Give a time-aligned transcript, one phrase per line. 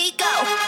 [0.00, 0.59] me go.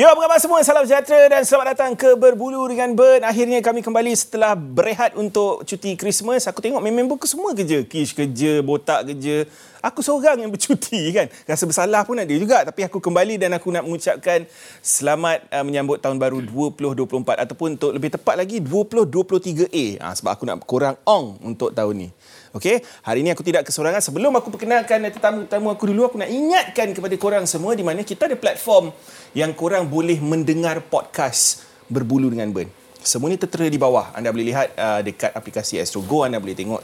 [0.00, 0.64] Yo, apa khabar semua?
[0.64, 3.20] Salam sejahtera dan selamat datang ke Berbulu dengan Bern.
[3.20, 6.48] Akhirnya kami kembali setelah berehat untuk cuti Christmas.
[6.48, 7.84] Aku tengok member ke semua kerja.
[7.84, 9.44] Kish kerja, Botak kerja.
[9.84, 11.28] Aku seorang yang bercuti kan.
[11.44, 12.64] Rasa bersalah pun ada juga.
[12.64, 14.48] Tapi aku kembali dan aku nak mengucapkan
[14.80, 20.00] selamat uh, menyambut tahun baru 2024 ataupun untuk lebih tepat lagi 2023A.
[20.00, 22.10] Ha, sebab aku nak korang ong untuk tahun ni.
[22.50, 24.02] Okey, hari ini aku tidak kesorangan.
[24.02, 28.26] Sebelum aku perkenalkan tetamu-tetamu aku dulu, aku nak ingatkan kepada korang semua di mana kita
[28.26, 28.90] ada platform
[29.38, 32.66] yang korang boleh mendengar podcast berbulu dengan Bern.
[33.06, 34.10] Semua ni tertera di bawah.
[34.18, 36.82] Anda boleh lihat uh, dekat aplikasi Astro Go, anda boleh tengok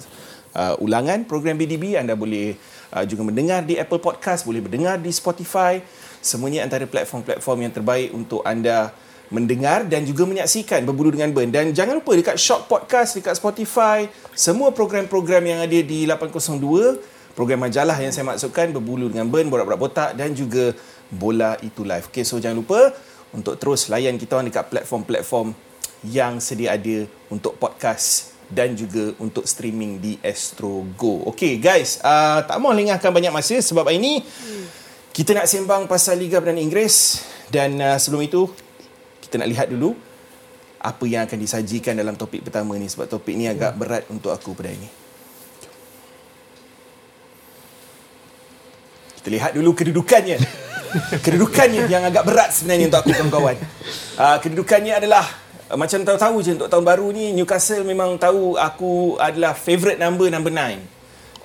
[0.54, 2.54] uh, ulangan program BDB, anda boleh
[2.94, 5.82] uh, juga mendengar di Apple Podcast, boleh mendengar di Spotify.
[6.23, 8.95] Semuanya antara platform-platform yang terbaik untuk anda
[9.29, 11.51] mendengar dan juga menyaksikan berbulu dengan Bern.
[11.51, 17.66] Dan jangan lupa dekat Shock Podcast, dekat Spotify, semua program-program yang ada di 802, program
[17.66, 20.73] majalah yang saya maksudkan berbulu dengan Bern, borak-borak botak dan juga
[21.10, 22.10] bola itu live.
[22.10, 22.95] Okay, so jangan lupa
[23.35, 25.54] untuk terus layan kita orang dekat platform-platform
[26.07, 31.27] yang sedia ada untuk podcast dan juga untuk streaming di Astro Go.
[31.35, 34.23] Okay guys, uh, tak mahu lengahkan banyak masa sebab hari ini
[35.10, 38.47] kita nak sembang pasal Liga Perdana Inggeris dan uh, sebelum itu
[39.27, 39.99] kita nak lihat dulu
[40.79, 44.55] apa yang akan disajikan dalam topik pertama ni sebab topik ni agak berat untuk aku
[44.55, 44.91] pada hari ni.
[49.19, 50.38] Kita lihat dulu kedudukannya.
[51.27, 53.57] kedudukannya yang agak berat sebenarnya untuk aku kawan-kawan.
[54.15, 55.27] Uh, kedudukannya adalah
[55.66, 60.30] uh, macam tahu-tahu je untuk tahun baru ni Newcastle memang tahu aku adalah favourite number
[60.30, 60.95] number 9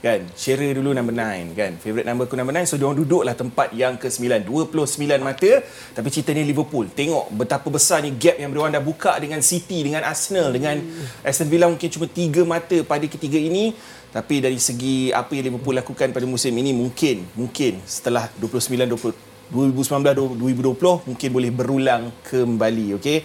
[0.01, 0.25] kan?
[0.33, 1.71] Shearer dulu number 9 kan?
[1.77, 5.51] Favorite number aku number 9 so diorang duduklah tempat yang ke-9 29 mata.
[5.93, 6.89] Tapi cerita ni Liverpool.
[6.89, 10.81] Tengok betapa besar ni gap yang diorang dah buka dengan City dengan Arsenal dengan
[11.21, 13.77] Aston Villa mungkin cuma 3 mata pada ketiga ini.
[14.11, 19.31] Tapi dari segi apa yang Liverpool lakukan pada musim ini mungkin mungkin setelah 29 20
[19.51, 23.23] 2019 2020 mungkin boleh berulang kembali okey?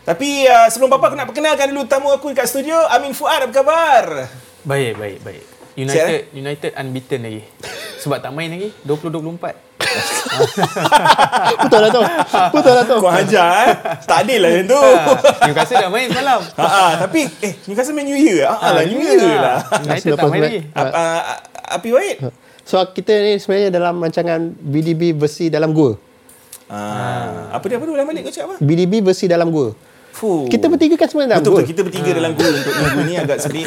[0.00, 3.46] Tapi uh, sebelum bapa aku nak perkenalkan dulu tamu aku dekat studio Amin Fuad.
[3.46, 4.04] Apa khabar?
[4.64, 5.59] Baik, baik, baik.
[5.76, 7.42] United United unbeaten lagi.
[8.00, 9.70] Sebab tak main lagi 2024.
[11.66, 12.02] Betul lah tu.
[12.54, 12.96] Betul lah tu.
[13.02, 13.74] Kau hajar eh.
[14.06, 14.82] Tak adil lah macam tu.
[15.50, 16.40] Newcastle dah main semalam.
[16.56, 18.46] Ha, ha, tapi eh Newcastle main New Year.
[18.46, 19.58] Ha, ha, lah New Year lah.
[19.82, 20.60] United tak main lagi.
[20.72, 21.38] Ap- ah, ah,
[21.76, 22.16] Api Wahid.
[22.62, 25.98] So kita ni sebenarnya dalam rancangan BDB versi dalam gua.
[26.70, 28.56] Ah, apa dia apa tu ulang balik kau cakap apa?
[28.62, 29.74] BDB versi dalam gua.
[30.10, 30.50] Fuh.
[30.50, 31.60] Kita bertiga kan sebenarnya dalam Betul gua.
[31.62, 33.66] betul kita bertiga dalam gua untuk minggu ni agak sedih.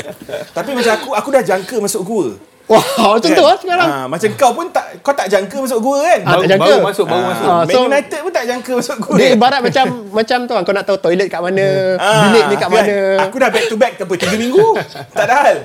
[0.53, 2.27] Tapi macam aku aku dah jangka masuk gua.
[2.63, 2.79] Wah,
[3.19, 3.89] macam tu lah sekarang.
[3.91, 6.19] Ha, macam kau pun tak kau tak jangka masuk gua kan?
[6.23, 6.63] Baru, tak jangka.
[6.63, 7.47] baru masuk, baru Ah, masuk.
[7.51, 9.13] Man so- United pun tak jangka masuk gua.
[9.13, 9.35] Dia kan?
[9.35, 9.85] ibarat macam
[10.17, 11.65] macam tu kan kau nak tahu toilet kat mana,
[11.99, 12.71] Ah, bilik ni kat kan?
[12.73, 12.95] mana.
[13.21, 14.67] Aku dah back to back ke apa 3 minggu.
[15.17, 15.57] tak ada hal.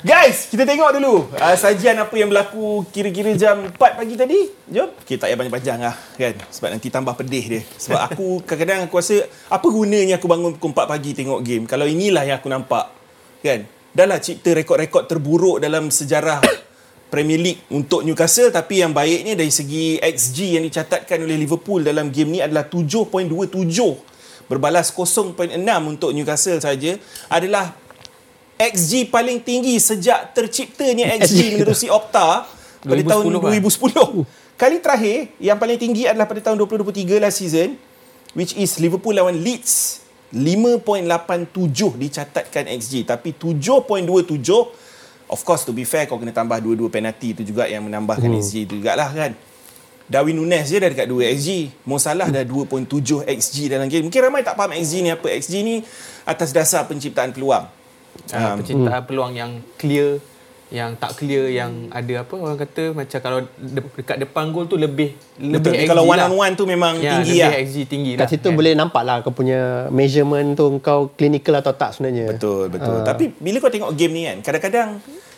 [0.00, 4.40] Guys, kita tengok dulu uh, sajian apa yang berlaku kira-kira jam 4 pagi tadi.
[4.68, 4.88] Jom.
[5.00, 6.34] Kita tak payah panjang-panjang lah kan.
[6.48, 7.62] Sebab nanti tambah pedih dia.
[7.76, 11.84] Sebab aku kadang-kadang aku rasa apa gunanya aku bangun pukul 4 pagi tengok game kalau
[11.84, 12.88] inilah yang aku nampak.
[13.38, 13.68] Kan?
[13.92, 16.44] Dah lah cipta rekod-rekod terburuk dalam sejarah
[17.12, 18.52] Premier League untuk Newcastle.
[18.52, 23.32] Tapi yang baiknya dari segi XG yang dicatatkan oleh Liverpool dalam game ni adalah 7.27
[24.48, 25.56] berbalas 0.6
[25.88, 27.00] untuk Newcastle saja.
[27.32, 27.72] Adalah
[28.58, 32.44] XG paling tinggi sejak terciptanya XG menerusi Opta
[32.82, 33.60] pada 2010 tahun kan?
[34.26, 34.58] 2010.
[34.58, 37.78] Kali terakhir yang paling tinggi adalah pada tahun 2023 last season
[38.34, 44.44] which is Liverpool lawan Leeds 5.87 dicatatkan XG tapi 7.27
[45.28, 48.40] of course to be fair kau kena tambah dua-dua penalti itu juga yang menambahkan Hmm.
[48.40, 49.32] XG itu jugalah kan?
[50.08, 51.48] Darwin Nunes je dah dekat 2 XG
[51.84, 54.08] Mo Salah dah 2.7 XG dalam game.
[54.08, 55.28] Mungkin ramai tak faham XG ni apa.
[55.28, 55.84] XG ni
[56.24, 57.68] atas dasar penciptaan peluang.
[58.32, 60.16] Uh, penciptaan peluang yang clear
[60.68, 64.76] yang tak clear yang ada apa orang kata macam kalau de- dekat depan gol tu
[64.76, 65.80] lebih lebih Betul.
[65.80, 66.28] XG Kalau one lah.
[66.28, 67.52] on one tu memang ya, tinggi lebih lah.
[67.58, 68.28] XG tinggi Kat lah.
[68.28, 68.54] situ kan.
[68.54, 72.36] boleh nampak lah kau punya measurement tu kau clinical atau tak sebenarnya.
[72.36, 73.00] Betul, betul.
[73.00, 73.04] Ah.
[73.06, 74.88] Tapi bila kau tengok game ni kan, kadang-kadang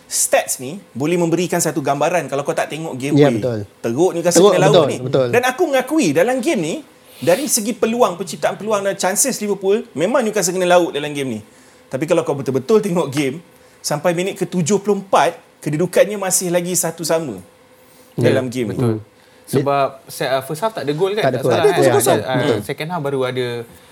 [0.05, 3.63] stats ni boleh memberikan satu gambaran kalau kau tak tengok game Ya, betul.
[3.79, 4.97] Teruk ni kena laut betul, ni.
[4.99, 5.27] betul.
[5.31, 6.75] Dan aku mengakui dalam game ni
[7.21, 11.41] dari segi peluang, penciptaan peluang dan chances Liverpool, memang Newcastle kena laut dalam game ni.
[11.87, 13.39] Tapi kalau kau betul-betul tengok game
[13.81, 15.13] sampai minit ke-74,
[15.61, 17.41] kedudukannya masih lagi satu sama
[18.17, 19.01] dalam game Betul.
[19.01, 19.09] ni.
[19.51, 21.27] Sebab se- uh, first half tak ada gol kan?
[21.27, 21.51] Tak ada gol.
[21.51, 22.21] salah Tak ada, kosong-kosong.
[22.23, 23.47] Ada, uh, second half baru ada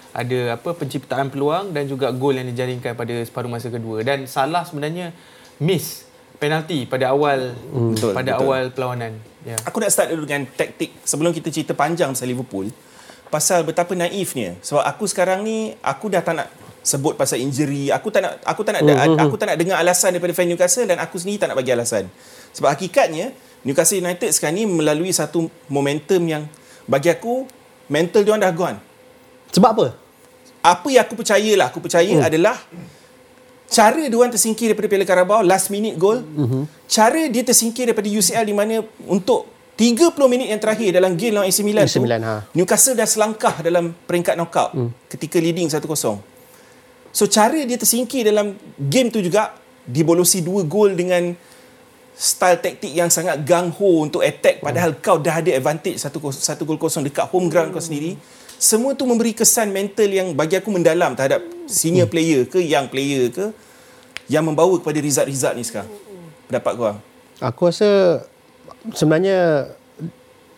[0.08, 4.64] ada apa penciptaan peluang dan juga gol yang dijaringkan pada separuh masa kedua dan salah
[4.64, 5.12] sebenarnya
[5.60, 6.08] miss
[6.38, 8.42] penalti pada awal Betul, pada betul.
[8.46, 9.12] awal perlawanan.
[9.42, 9.58] Ya.
[9.66, 12.70] Aku nak start dulu dengan taktik sebelum kita cerita panjang pasal Liverpool.
[13.28, 14.56] Pasal betapa naifnya.
[14.62, 16.48] Sebab aku sekarang ni aku dah tak nak
[16.80, 17.90] sebut pasal injury.
[17.90, 19.18] Aku tak nak aku tak nak Mhm.
[19.18, 22.08] aku tak nak dengar alasan daripada fan Newcastle dan aku sendiri tak nak bagi alasan.
[22.52, 23.32] Sebab hakikatnya
[23.62, 26.46] Newcastle United sekarang ni melalui satu momentum yang
[26.84, 27.44] bagi aku
[27.86, 28.78] mental dia orang dah gone.
[29.50, 29.86] Sebab apa?
[30.58, 32.24] Apa yang aku percayalah, aku percaya Hmm.
[32.24, 32.56] adalah
[33.68, 36.20] cara dia orang tersingkir daripada Piala Carabao last minute goal.
[36.20, 36.64] Mhm.
[36.86, 39.44] Cara dia tersingkir daripada UCL di mana untuk
[39.76, 42.42] 30 minit yang terakhir dalam game lawan AC Milan, AC tu, Milan, ha.
[42.50, 44.90] Newcastle dah selangkah dalam peringkat knockout Hmm.
[45.06, 46.18] ketika leading 1-0.
[47.10, 49.56] So cara dia tersingkir dalam game tu juga
[49.88, 51.32] dibolosi dua gol dengan
[52.12, 55.00] style taktik yang sangat gang ho untuk attack padahal Hmm.
[55.00, 58.18] kau dah ada advantage satu satu gol kosong dekat home ground kau sendiri.
[58.58, 61.40] Semua tu memberi kesan mental yang bagi aku mendalam terhadap
[61.70, 62.12] senior Hmm.
[62.12, 63.54] player ke young player ke
[64.26, 65.88] yang membawa kepada result-result ni sekarang.
[66.50, 66.96] Pendapat kau?
[67.38, 68.20] Aku rasa
[68.92, 69.70] sebenarnya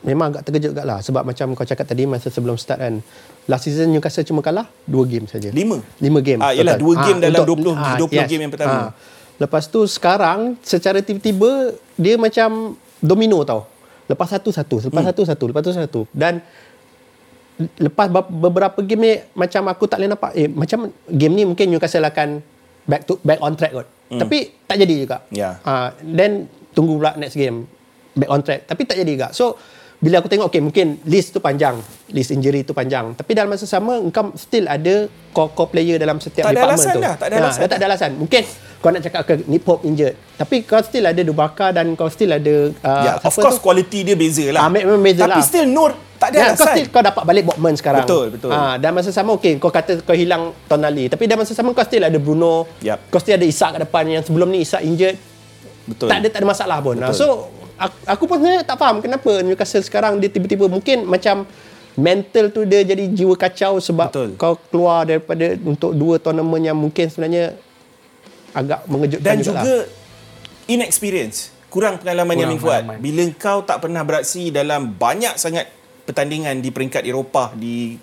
[0.01, 3.05] memang agak terkejut lah sebab macam kau cakap tadi masa sebelum start kan
[3.51, 5.51] last season Newcastle cuma kalah dua game saja.
[5.51, 5.83] Lima.
[5.99, 6.39] Lima game.
[6.39, 6.83] Ah, yelah, total.
[6.87, 8.79] dua game dalam untuk- 20 20 game yang pertama.
[8.79, 8.91] Ah.
[9.37, 13.67] Lepas tu sekarang secara tiba-tiba dia macam domino tau.
[14.07, 15.11] Lepas satu satu, lepas Hmm.
[15.11, 16.01] satu satu, lepas tu satu.
[16.11, 16.39] Dan
[17.77, 21.69] lepas be- beberapa game ni macam aku tak boleh nampak eh macam game ni mungkin
[21.69, 22.41] Newcastle akan
[22.85, 23.89] back to back on track kot.
[24.09, 24.19] Hmm.
[24.19, 25.17] Tapi tak jadi juga.
[25.29, 25.61] Ya.
[25.63, 27.69] Ah, then tunggu pula next game
[28.13, 29.29] back on track tapi tak jadi juga.
[29.31, 29.61] So
[30.01, 31.77] bila aku tengok okay mungkin list tu panjang,
[32.09, 33.13] list injury tu panjang.
[33.13, 36.95] Tapi dalam masa sama engkau still ada core-core player dalam setiap Tak ada department alasan
[36.97, 37.03] tu.
[37.03, 38.11] dah, tak ada Ha, alasan dah tak ada alasan.
[38.17, 38.43] Mungkin
[38.81, 40.17] kau nak cakap ke Nick Pope injured.
[40.35, 43.63] Tapi kau still ada Dubaka dan kau still ada uh, ya, of course tu?
[43.63, 44.65] quality dia beza lah.
[44.65, 45.45] Ah, memang beza Tapi lah.
[45.45, 46.73] still no tak ada Ya, kau alasan.
[46.75, 48.01] still kau dapat balik Botman sekarang.
[48.03, 48.51] Betul, betul.
[48.51, 51.13] Ha, dan masa sama okey kau kata kau hilang Tonali.
[51.13, 52.65] Tapi dalam masa sama kau still ada Bruno.
[52.81, 53.13] Yup.
[53.13, 55.21] Kau still ada Isak kat depan yang sebelum ni Isak injured.
[55.85, 56.09] Betul.
[56.09, 56.97] Tak ada tak ada masalah pun.
[56.97, 57.21] Ha, Betul.
[57.21, 57.27] so
[57.81, 61.49] aku, aku pun sebenarnya tak faham kenapa Newcastle sekarang dia tiba-tiba mungkin macam
[61.97, 64.31] mental tu dia jadi jiwa kacau sebab Betul.
[64.37, 67.57] kau keluar daripada untuk dua tournament yang mungkin sebenarnya
[68.53, 69.63] agak mengejutkan dan jugalah.
[69.65, 69.77] juga
[70.71, 72.99] inexperience kurang pengalaman Kurang Fuad pengalaman.
[73.03, 75.67] bila kau tak pernah beraksi dalam banyak sangat
[76.07, 77.95] pertandingan di peringkat Eropah di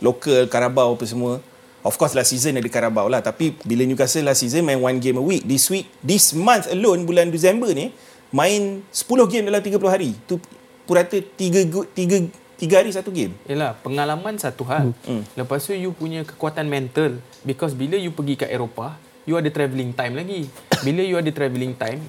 [0.00, 1.40] local Carabao apa semua
[1.84, 5.20] of course last season ada Carabao lah tapi bila Newcastle last season main one game
[5.20, 7.92] a week this week this month alone bulan Disember ni
[8.34, 10.42] main 10 game dalam 30 hari tu
[10.82, 14.90] purata 3 3 3 hari satu game Yalah, pengalaman satu hal.
[15.06, 15.22] Hmm.
[15.38, 19.94] Lepas tu you punya kekuatan mental because bila you pergi kat Eropah, you ada travelling
[19.94, 20.50] time lagi.
[20.82, 22.02] Bila you ada travelling time,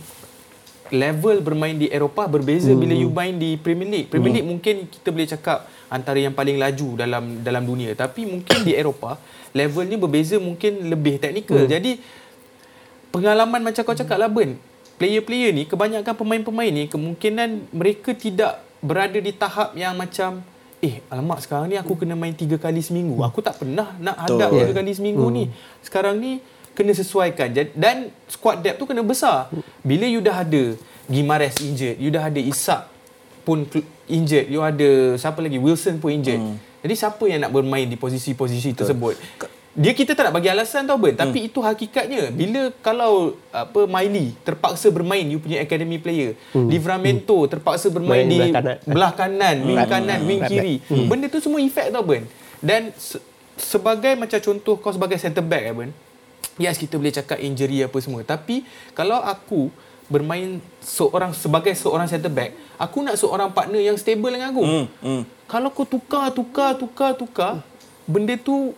[0.94, 4.10] level bermain di Eropah berbeza bila you main di Premier League.
[4.10, 8.66] Premier League mungkin kita boleh cakap antara yang paling laju dalam dalam dunia, tapi mungkin
[8.66, 9.18] di Eropah
[9.54, 11.66] levelnya berbeza mungkin lebih teknikal.
[11.66, 11.98] Jadi
[13.10, 14.57] pengalaman macam kau cakap lah Ben
[14.95, 20.45] player-player ni kebanyakan pemain-pemain ni kemungkinan mereka tidak berada di tahap yang macam
[20.83, 23.18] eh alamak sekarang ni aku kena main tiga kali seminggu.
[23.25, 24.59] Aku tak pernah nak hadap Betul.
[24.62, 25.44] tiga kali seminggu ni.
[25.81, 26.39] Sekarang ni
[26.77, 27.50] kena sesuaikan.
[27.74, 29.50] Dan squad depth tu kena besar.
[29.81, 32.89] Bila you dah ada Gimares injured you dah ada Isak
[33.45, 33.65] pun
[34.09, 35.57] injured you ada siapa lagi?
[35.57, 36.41] Wilson pun injured.
[36.86, 39.18] Jadi siapa yang nak bermain di posisi-posisi tersebut
[39.75, 41.12] dia kita tak nak bagi alasan tau Ben.
[41.13, 41.48] Tapi Hmm.
[41.48, 42.31] itu hakikatnya.
[42.31, 46.39] Bila kalau apa Miley terpaksa bermain you punya academy player.
[46.56, 48.77] Livramento terpaksa bermain Main di belah kanan.
[48.88, 49.91] belah kanan wing Right.
[49.91, 50.75] kanan wing Right kiri.
[50.79, 51.05] back.
[51.05, 52.24] benda tu semua efek tau Ben.
[52.58, 53.20] Dan se-
[53.55, 55.91] sebagai macam contoh kau sebagai centre back eh Ben.
[56.55, 58.24] Yes kita boleh cakap injury apa semua.
[58.24, 59.67] Tapi kalau aku
[60.05, 64.62] bermain seorang sebagai seorang centre back aku nak seorang partner yang stable dengan aku.
[64.62, 65.22] Hmm, hmm.
[65.46, 67.53] kalau kau tukar, tukar, tukar, tukar,
[68.05, 68.72] benda tu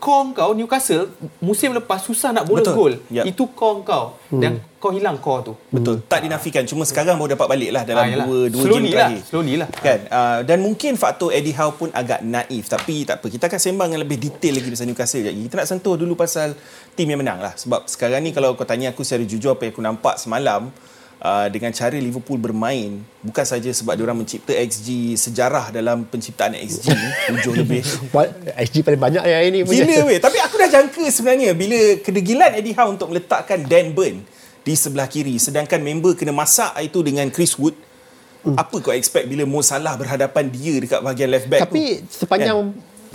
[0.00, 2.74] core kau Newcastle musim lepas susah nak bola Betul.
[2.74, 2.94] gol.
[3.12, 3.24] Yap.
[3.28, 5.54] Itu core kau dan kau hilang core tu.
[5.68, 6.00] Betul.
[6.02, 6.64] Tak dinafikan.
[6.64, 8.24] Cuma sekarang baru dapat balik lah dalam Ah, yalah.
[8.24, 9.28] dua, dua Slowly game lah, terakhir.
[9.28, 9.68] slowly lah.
[9.70, 10.00] Kan?
[10.08, 12.64] Uh, dan mungkin faktor Eddie Howe pun agak naif.
[12.64, 13.26] Tapi tak apa.
[13.28, 15.42] Kita akan sembang yang lebih detail lagi pasal Newcastle sekejap lagi.
[15.44, 16.48] Kita nak sentuh dulu pasal
[16.90, 17.52] tim yang menang lah.
[17.52, 20.72] Sebab sekarang ni kalau kau tanya aku secara jujur apa yang aku nampak semalam,
[21.20, 26.90] uh, dengan cara Liverpool bermain bukan saja sebab diorang mencipta XG sejarah dalam penciptaan XG
[27.30, 27.84] tujuh lebih.
[28.10, 29.58] Wal- SG paling banyak yang ini.
[29.62, 30.18] Gila weh.
[30.18, 34.20] Tapi aku dah jangka sebenarnya Bila kedegilan Eddie Howe Untuk meletakkan Dan Burn
[34.60, 37.72] Di sebelah kiri Sedangkan member kena masak itu Dengan Chris Wood.
[38.40, 38.56] Hmm.
[38.56, 42.24] Apa kau expect Bila Mo Salah berhadapan dia Dekat bahagian left back Tapi tu?
[42.24, 42.56] sepanjang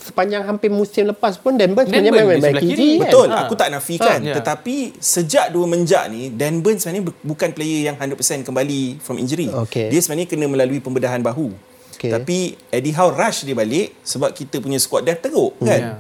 [0.05, 2.69] sepanjang hampir musim lepas pun Dan Burn sebenarnya Burn main di baik kiri.
[2.69, 2.89] kiri.
[2.93, 3.01] kan?
[3.03, 3.38] Betul, Ha.
[3.41, 4.19] aku tak nafikan.
[4.19, 4.33] Ha, ya.
[4.35, 9.17] Tetapi sejak dua menjak ni, Dan Burn sebenarnya bu- bukan player yang 100% kembali from
[9.17, 9.50] injury.
[9.50, 9.89] Okey.
[9.89, 11.50] Dia sebenarnya kena melalui pembedahan bahu.
[11.91, 12.12] Okey.
[12.12, 12.38] Tapi
[12.69, 15.81] Eddie Howe rush dia balik sebab kita punya squad depth teruk kan.
[15.81, 15.95] Ya.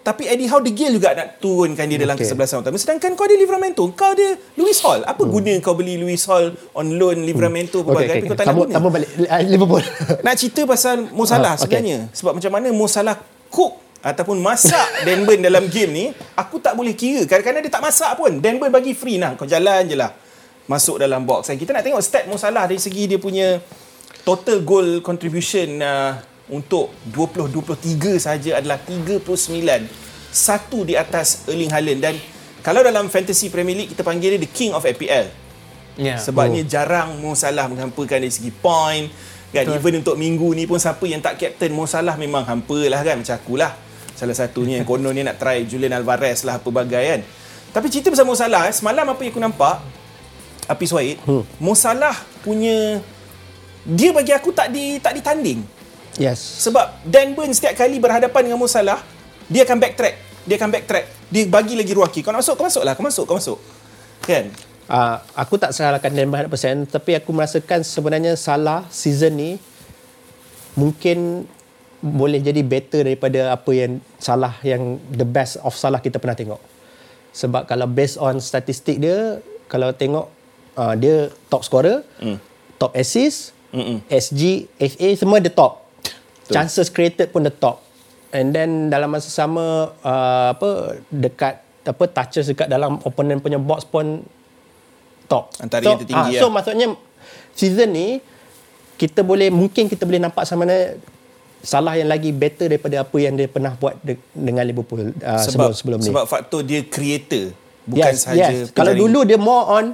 [0.00, 2.28] tapi Eddie Howe degil juga nak turunkan dia dalam Okay.
[2.28, 2.76] kesebelasan utama.
[2.76, 5.00] Sedangkan kau ada Livramento, kau ada Luis Hall.
[5.02, 7.88] Apa guna kau beli Luis Hall on loan Livramento Hmm.
[7.88, 8.72] pelbagai tapi kau tak nak guna?
[8.74, 9.80] sambung balik uh, Liverpool.
[10.20, 11.80] Nak cerita pasal Mo Salah Ah, okay.
[11.80, 12.12] sebenarnya.
[12.12, 13.16] Sebab macam mana Mo Salah
[13.54, 16.04] cook ataupun masak Dan Burn dalam game ni,
[16.36, 17.24] aku tak boleh kira.
[17.24, 18.42] Kadang-kadang dia tak masak pun.
[18.42, 19.32] Dan Burn bagi free nah.
[19.38, 20.12] Kau jalan je lah.
[20.68, 21.48] Masuk dalam box.
[21.48, 23.62] Dan kita nak tengok stat Mo Salah dari segi dia punya
[24.26, 26.20] total goal contribution uh,
[26.52, 29.56] untuk 20-23 saja adalah 39.
[30.34, 32.00] Satu di atas Erling Haaland.
[32.04, 32.14] Dan
[32.60, 35.28] kalau dalam Fantasy Premier League, kita panggil dia the king of FPL.
[35.94, 36.18] Ya.
[36.18, 39.08] Sebabnya jarang Mo Salah menghampakan dari segi point
[39.54, 43.00] kan even untuk minggu ni pun siapa yang tak captain Mo Salah memang hampa lah
[43.06, 43.22] kan?
[43.22, 43.70] Macam aku lah
[44.14, 47.20] salah satunya yang kononnya nak try Julian Alvarez lah apa bagai kan?
[47.70, 49.78] Tapi cerita pasal Mo Salah eh, semalam apa yang aku nampak
[50.66, 51.44] Apis Wahid hmm.
[51.62, 52.98] Mo Salah punya
[53.86, 55.62] dia bagi aku tak di tak ditanding.
[56.14, 56.62] Yes.
[56.62, 59.02] sebab Dan Burn setiap kali berhadapan dengan Mo Salah
[59.46, 60.14] dia akan backtrack
[60.46, 62.54] dia akan backtrack dia bagi lagi ruang kiri kau nak masuk?
[62.58, 63.58] Kau masuk lah kau masuk kau masuk.
[64.22, 64.50] Kan
[64.84, 69.50] Uh, aku tak salahkan Dan 100% tapi aku merasakan sebenarnya salah season ni
[70.76, 71.48] mungkin
[72.04, 76.60] boleh jadi better daripada apa yang salah yang the best of salah kita pernah tengok.
[77.32, 79.40] Sebab kalau based on statistik dia
[79.72, 80.28] kalau tengok
[80.76, 82.36] uh, dia top scorer, mm.
[82.76, 84.04] top assist, Mm-mm.
[84.12, 85.80] SG, FA semua dia top.
[86.44, 86.52] Betul.
[86.60, 87.80] Chances created pun the top.
[88.36, 93.88] And then dalam masa sama uh, apa dekat apa touches dekat dalam opponent punya box
[93.88, 94.20] pun
[95.26, 95.54] top.
[95.60, 96.52] Antara so, yang tertinggi ah, So lah.
[96.60, 96.86] maksudnya
[97.56, 98.08] season ni
[98.94, 100.94] kita boleh mungkin kita boleh nampak sama mana
[101.64, 105.72] salah yang lagi better daripada apa yang dia pernah buat de- dengan Liverpool uh, sebelum
[105.72, 106.12] sebelum ni.
[106.12, 107.56] Sebab faktor dia creator
[107.88, 108.68] bukan yes, sahaja yes.
[108.70, 109.84] Kalau dulu dia more on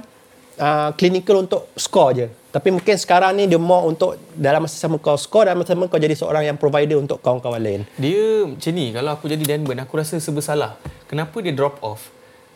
[0.59, 2.27] uh, clinical untuk score je.
[2.51, 5.87] Tapi mungkin sekarang ni dia more untuk dalam masa sama kau score dalam masa sama
[5.87, 7.81] kau jadi seorang yang provider untuk kawan-kawan lain.
[7.95, 10.75] Dia macam ni Kalau aku jadi Dan Burn Aku rasa serba salah
[11.07, 12.11] Kenapa dia drop off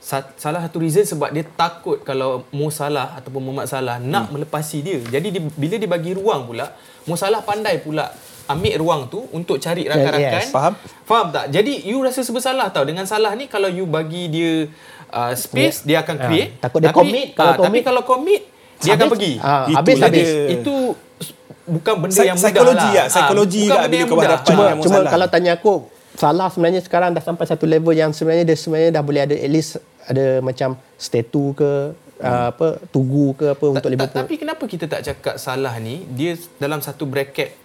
[0.06, 5.02] Salah satu reason sebab dia takut Kalau Mo Salah Ataupun Muhammad Salah Nak melepasi dia
[5.02, 6.70] Jadi dia, bila dia bagi ruang pula
[7.04, 8.14] Mo Salah pandai pula
[8.46, 10.54] Ambil ruang tu Untuk cari rakan-rakan yes.
[10.54, 10.78] Faham?
[11.02, 11.50] Faham tak?
[11.50, 14.70] Jadi you rasa serba salah tau Dengan Salah ni Kalau you bagi dia
[15.10, 17.28] uh, Space Dia akan Ah, create takut dia Tapi- commit.
[17.34, 18.42] Kalau ah, Tapi commit- kalau commit
[18.78, 20.28] Dia akan Habis- pergi ah, Itulah habis habis.
[20.30, 20.54] dia.
[20.54, 20.74] Itu
[21.66, 22.94] bukan benda Psy- yang mudah psikologi lah.
[22.94, 24.38] lah, psikologi Ah, juga bukan benda bila yang kau mudah.
[24.40, 25.74] Cuma cuma kalau tanya aku
[26.14, 29.50] Salah sebenarnya sekarang dah sampai satu level yang sebenarnya dia sebenarnya dah boleh ada at
[29.50, 31.72] least ada macam statu ke
[32.16, 32.24] hmm.
[32.24, 34.22] uh, apa tugu ke apa untuk Liverpool.
[34.22, 37.58] Tapi kenapa kita tak cakap Salah ni dia dalam satu bracket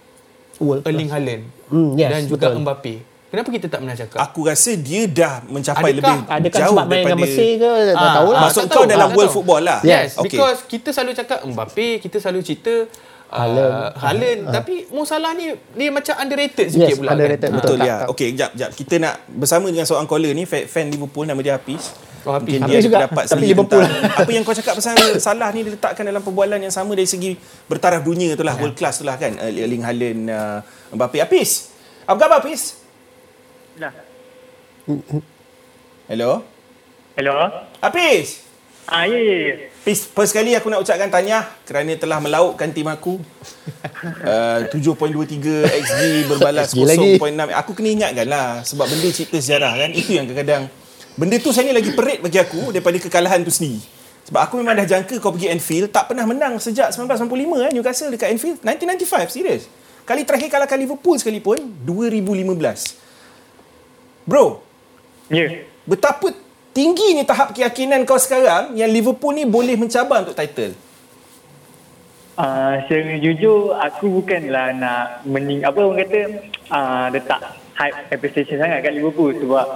[0.57, 2.61] World Erling Haaland Hmm, yes, dan juga betul.
[2.61, 2.95] Mbappe.
[3.31, 4.17] Kenapa kita tak pernah cakap?
[4.19, 7.69] Aku rasa dia dah mencapai Adakah- lebih Adakah jauh sebab main dengan daripada Mesir ke
[7.71, 8.35] tak Ah, tahu lah.
[8.35, 9.35] ah, Maksud tak kau tahu, dalam tak world tahu.
[9.39, 9.79] football lah.
[9.81, 10.23] Yes, Okay.
[10.27, 12.73] because kita selalu cakap Mbappe, kita selalu cerita
[13.31, 13.71] Haaland.
[13.71, 14.39] Uh, Haaland.
[14.51, 17.57] Tapi Mo Salah ni dia macam underrated sikit Yes, pula underrated, kan.
[17.57, 17.95] Betul ya.
[18.05, 18.69] Okey, jap jap.
[18.69, 21.95] Kita nak bersama dengan seorang caller ni fa- fan Liverpool nama dia Hafiz.
[22.21, 22.53] Oh, Hafiz.
[22.53, 23.81] Mungkin dia Hafiz ada juga, pendapat tapi Liverpool.
[23.81, 24.93] tentang apa yang kau cakap pasal
[25.25, 27.33] Salah ni diletakkan dalam perbualan yang sama dari segi
[27.65, 29.31] bertaraf dunia tu lah, world class tu lah kan.
[29.33, 30.59] Uh, Erling Haaland, uh,
[30.91, 31.17] Mbappe.
[31.17, 31.71] Hafiz.
[32.03, 32.83] Apa khabar Hafiz?
[33.73, 33.95] Dah.
[36.05, 36.43] Hello.
[37.15, 37.35] Hello.
[37.79, 38.43] Hafiz.
[38.85, 39.70] Ah, ya, ya, ya.
[39.81, 43.17] First kali aku nak ucapkan tahniah kerana telah melautkan tim aku.
[44.21, 47.11] Uh, 7.23 XG berbalas XG lagi.
[47.17, 47.49] 0.6.
[47.57, 49.89] Aku kena ingatkan lah sebab benda cipta sejarah kan.
[49.89, 50.69] Itu yang kadang-kadang
[51.17, 53.81] benda tu saya ni lagi perit bagi aku daripada kekalahan tu sendiri.
[54.29, 58.09] Sebab aku memang dah jangka kau pergi Anfield tak pernah menang sejak 1995 kan Newcastle
[58.13, 59.65] dekat Anfield 1995 serius.
[60.05, 63.01] Kali terakhir kalahkan Liverpool sekalipun 2015.
[64.29, 64.61] Bro,
[65.31, 65.65] Ya.
[65.87, 66.29] betapa
[66.71, 70.75] tinggi ni tahap keyakinan kau sekarang yang Liverpool ni boleh mencabar untuk title?
[72.39, 76.19] Ah, secara jujur, aku bukanlah nak mening apa orang kata
[76.71, 79.67] ah, letak hype expectation sangat kat Liverpool sebab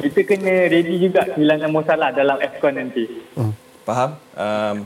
[0.00, 3.04] kita kena ready juga kehilangan Mo Salah dalam AFCON nanti.
[3.84, 4.16] Faham?
[4.32, 4.76] Um,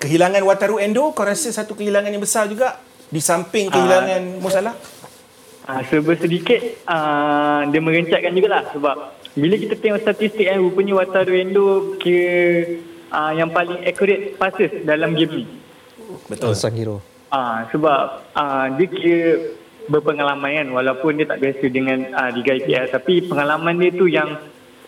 [0.00, 4.74] kehilangan Wataru Endo kau rasa satu kehilangan yang besar juga di samping kehilangan Mo Salah?
[5.64, 8.96] Ah, serba sedikit ah, dia merencatkan jugalah sebab
[9.34, 12.78] bila kita tengok statistik kan rupanya Wataru Endo kira
[13.10, 15.44] ah, yang paling accurate passes dalam game ni.
[16.30, 16.54] Betul.
[16.54, 17.02] Sang hero.
[17.34, 19.22] Ah sebab ah dia kira
[19.90, 24.38] berpengalaman kan walaupun dia tak biasa dengan ah, Liga IPL tapi pengalaman dia tu yang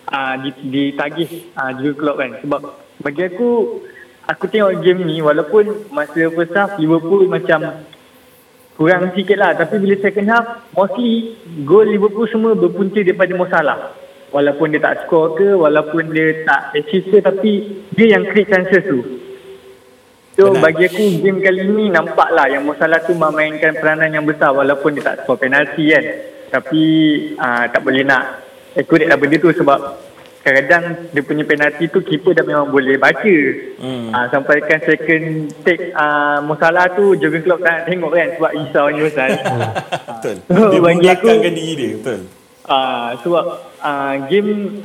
[0.09, 2.61] ah, di- ditagih ah, juga Klopp kan sebab
[3.03, 3.83] bagi aku
[4.25, 7.83] aku tengok game ni walaupun masa first half Liverpool macam
[8.79, 11.35] kurang sikit lah tapi bila second half mostly
[11.67, 14.06] gol Liverpool semua berpunca daripada Mo Salah
[14.37, 17.53] walaupun dia tak score ke walaupun dia tak assist ke tapi
[17.91, 19.01] dia yang create chances tu
[20.37, 20.69] So Benar.
[20.69, 24.53] bagi aku game kali ni nampak lah yang Mo Salah tu memainkan peranan yang besar
[24.53, 26.05] walaupun dia tak score penalti kan.
[26.53, 26.83] Tapi
[27.35, 28.45] uh, tak boleh nak
[28.77, 29.97] accurate lah benda tu sebab
[30.45, 33.37] kadang-kadang dia punya penalti tu keeper dah memang boleh baca.
[33.81, 34.13] Hmm.
[34.13, 35.25] Uh, sampaikan second
[35.65, 39.31] take uh, Mosalah tu Jurgen Klopp tak nak tengok kan sebab risaunya pasal.
[40.13, 40.37] Betul.
[40.53, 42.21] Oh, Dia bagi aku- membelakangkan diri dia, betul.
[42.67, 43.45] Uh, sebab
[43.79, 44.83] uh, game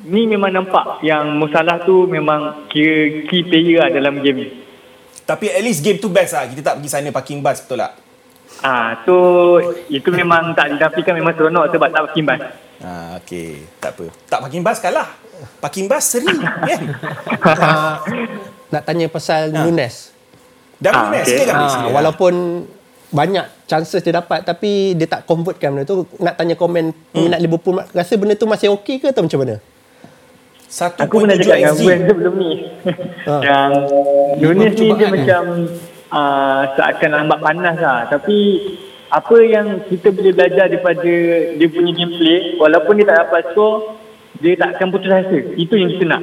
[0.00, 4.48] ni memang nampak yang Mosalah tu memang kira key player lah dalam game ni.
[5.24, 6.46] Tapi at least game tu best lah.
[6.46, 7.92] Kita tak pergi sana parking bus, betul tak?
[8.58, 9.14] Ah, so
[9.86, 12.40] itu memang tak dinafikan memang seronok sebab tak kimbas.
[12.78, 13.60] Ah, okey.
[13.76, 14.04] Tak apa.
[14.24, 15.08] Tak parking bus kalah.
[15.58, 16.34] Parking bus seri,
[16.70, 16.80] kan?
[17.44, 17.94] uh,
[18.68, 19.62] nak tanya pasal Ha.
[19.62, 20.10] Nunes.
[20.78, 21.36] Dah Ah, Nunes, okey.
[21.38, 21.56] silakan.
[21.60, 22.34] Ha, walaupun
[23.08, 27.80] banyak chances dia dapat tapi dia tak convertkan benda tu nak tanya komen peminat Liverpool
[27.96, 29.56] rasa benda tu masih okey ke atau macam mana?
[30.68, 32.52] Satu Aku pernah cakap dengan Gwen sebelum ni.
[33.24, 33.40] Ah.
[33.48, 33.72] yang
[34.36, 35.42] Nunes ni dia percubaan macam
[36.12, 37.98] uh, seakan lambat panas lah.
[38.12, 38.38] Tapi
[39.08, 41.12] apa yang kita boleh belajar daripada
[41.56, 43.96] dia punya gameplay, walaupun dia tak dapat skor,
[44.44, 45.38] dia tak akan putus asa.
[45.56, 46.22] Itu yang kita nak.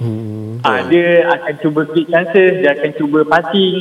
[0.00, 0.56] Hmm.
[0.64, 3.76] Ah, dia akan cuba create chances, dia akan cuba passing.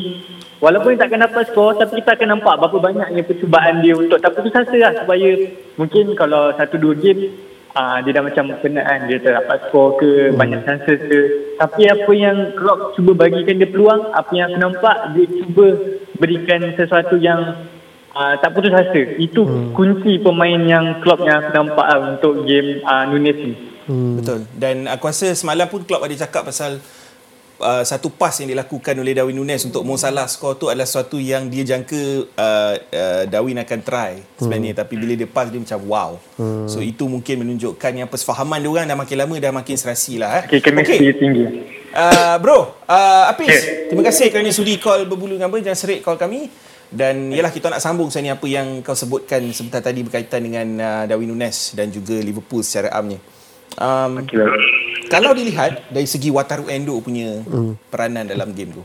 [0.62, 4.22] Walaupun dia tak akan dapat skor, tapi kita akan nampak berapa banyaknya percubaan dia untuk
[4.22, 4.94] tak putus asa lah.
[5.02, 5.30] Supaya
[5.74, 7.34] mungkin kalau satu dua game,
[7.74, 11.20] ah, dia dah macam penat kan, dia tak dapat skor ke, banyak chances ke.
[11.58, 15.68] Tapi apa yang Klopp cuba bagikan dia peluang, apa yang aku nampak, dia cuba
[16.22, 17.66] berikan sesuatu yang
[18.14, 19.02] ah, tak putus asa.
[19.18, 23.54] Itu kunci pemain yang Klopp yang aku nampak lah untuk game ah, Nunes ni.
[23.90, 24.22] Hmm.
[24.22, 24.46] Betul.
[24.54, 26.78] Dan aku rasa semalam pun Klopp ada cakap pasal
[27.62, 31.22] uh, satu pas yang dilakukan oleh Darwin Nunes untuk Mo Salah skor tu adalah sesuatu
[31.22, 32.02] yang dia jangka
[32.34, 34.82] uh, uh, Darwin akan try sebenarnya hmm.
[34.82, 36.12] tapi bila dia pass dia macam wow.
[36.36, 36.66] Hmm.
[36.66, 40.42] So itu mungkin menunjukkan yang persefahaman dia orang dah makin lama dah makin serasi lah
[40.42, 40.44] eh.
[40.50, 41.14] Okay, chemistry okay.
[41.16, 41.46] tinggi.
[41.92, 43.92] Uh, bro, uh, Apis, Okay.
[43.92, 46.48] terima kasih kerana sudi call berbulu dengan apa, jangan serik call kami.
[46.92, 51.04] Dan ialah kita nak sambung sebenarnya apa yang kau sebutkan sebentar tadi berkaitan dengan uh,
[51.08, 53.20] Darwin Nunes dan juga Liverpool secara amnya.
[53.80, 54.40] Um, Okay.
[55.12, 57.92] Kalau dilihat dari segi Wataru Endo punya hmm.
[57.92, 58.84] peranan dalam game tu.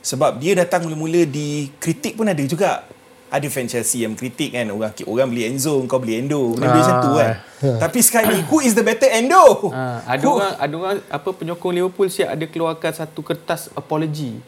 [0.00, 2.88] Sebab dia datang mula-mula di kritik pun ada juga.
[3.28, 6.76] Ada fan Chelsea yang kritik kan orang orang beli Enzo kau beli Endo benda ah.
[6.80, 7.30] macam tu kan.
[7.76, 9.68] Tapi sekarang ni who is the better Endo?
[9.68, 14.40] Ha, ada Who- orang ada orang apa penyokong Liverpool siap ada keluarkan satu kertas apology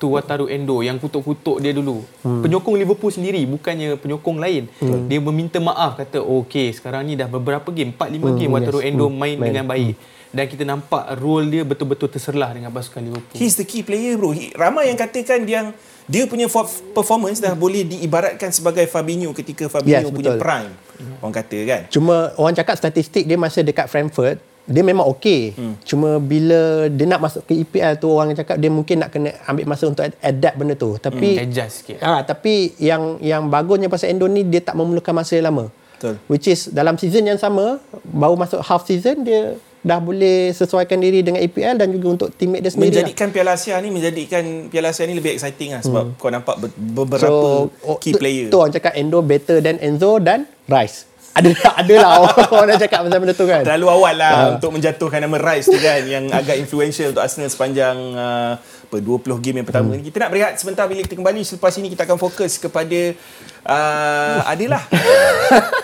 [0.00, 2.00] tu Wataru Endo yang kutuk-kutuk dia dulu.
[2.24, 2.40] Hmm.
[2.40, 4.72] Penyokong Liverpool sendiri bukannya penyokong lain.
[4.80, 5.04] Hmm.
[5.04, 8.80] Dia meminta maaf kata okey sekarang ni dah beberapa game 4 5 hmm, game Wataru
[8.80, 8.88] yes.
[8.88, 9.52] Endo Hmm, main main.
[9.52, 9.94] dengan baik.
[10.34, 13.38] Dan kita nampak role dia betul-betul terserlah dengan pasukan Liverpool.
[13.38, 14.34] He's the key player bro.
[14.34, 15.70] He, ramai yang katakan yang
[16.04, 20.42] dia punya fo- performance dah boleh diibaratkan sebagai Fabinho ketika Fabinho Yes, punya betul.
[20.42, 20.72] prime.
[21.20, 21.80] Orang kata kan.
[21.88, 25.52] Cuma orang cakap statistik dia masa dekat Frankfurt dia memang okey.
[25.52, 25.76] Hmm.
[25.80, 29.64] Cuma bila dia nak masuk ke EPL tu orang cakap dia mungkin nak kena ambil
[29.66, 30.96] masa untuk ad- adapt benda tu.
[30.98, 31.96] Tapi Hmm, adjust sikit.
[32.00, 35.68] Ah, tapi yang yang bagusnya pasal Endo ni dia tak memerlukan masa yang lama.
[35.94, 36.16] Betul.
[36.26, 41.20] Which is dalam season yang sama baru masuk half season dia dah boleh sesuaikan diri
[41.20, 42.88] dengan EPL dan juga untuk teammate dia sendiri.
[42.90, 43.04] lah.
[43.04, 46.16] Menjadikan Piala Asia ni menjadikan Piala Asia ni lebih exciting lah sebab hmm.
[46.16, 48.48] kau nampak be- beberapa oh, key player.
[48.48, 51.04] Tu orang cakap Endo better than Enzo dan Rice.
[51.34, 53.60] Ada adalah orang, orang dah cakap pasal benda tu kan.
[53.60, 54.46] Terlalu awal lah Ah.
[54.54, 59.20] untuk menjatuhkan nama Rice tu kan yang agak influential untuk Arsenal sepanjang uh, apa 20
[59.42, 59.98] game yang pertama Hmm.
[59.98, 60.08] ni.
[60.08, 63.18] Kita nak berehat sebentar bila kita kembali selepas ini kita akan fokus kepada
[63.64, 64.80] uh, adalah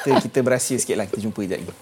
[0.01, 1.75] kita, kita berahsia sikit lah kita jumpa sekejap lagi.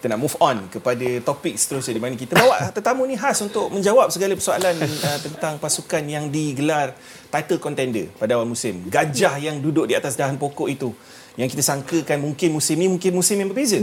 [0.00, 3.68] Kita nak move on kepada topik seterusnya di mana kita bawa tetamu ni khas untuk
[3.68, 6.96] menjawab segala persoalan uh, tentang pasukan yang digelar
[7.28, 8.88] title contender pada awal musim.
[8.88, 10.88] Gajah yang duduk di atas dahan pokok itu
[11.36, 13.76] yang kita sangkakan mungkin musim ni mungkin musim yang berbeza.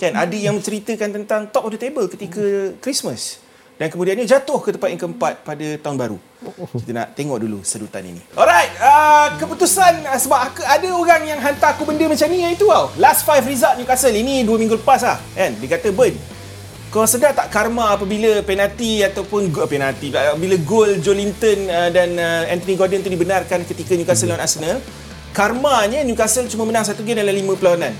[0.00, 3.44] Kan ada yang menceritakan tentang top of the table ketika Christmas
[3.78, 6.18] dan kemudiannya jatuh ke tempat yang keempat pada tahun baru.
[6.82, 8.18] Kita nak tengok dulu sedutan ini.
[8.34, 12.52] Alright, uh, keputusan uh, sebab aku, ada orang yang hantar aku benda macam ni yang
[12.58, 12.90] itu tau.
[12.98, 15.22] Last five result Newcastle ini dua minggu lepas lah.
[15.38, 15.54] Kan?
[15.62, 16.10] Dia kata, Burn,
[16.90, 21.88] kau sedar tak karma apabila penalti ataupun gol penalti pula, bila gol Joe Linton uh,
[21.94, 24.82] dan uh, Anthony Gordon tu dibenarkan ketika Newcastle lawan Arsenal
[25.36, 27.92] karmanya Newcastle cuma menang satu game dalam lima perlawanan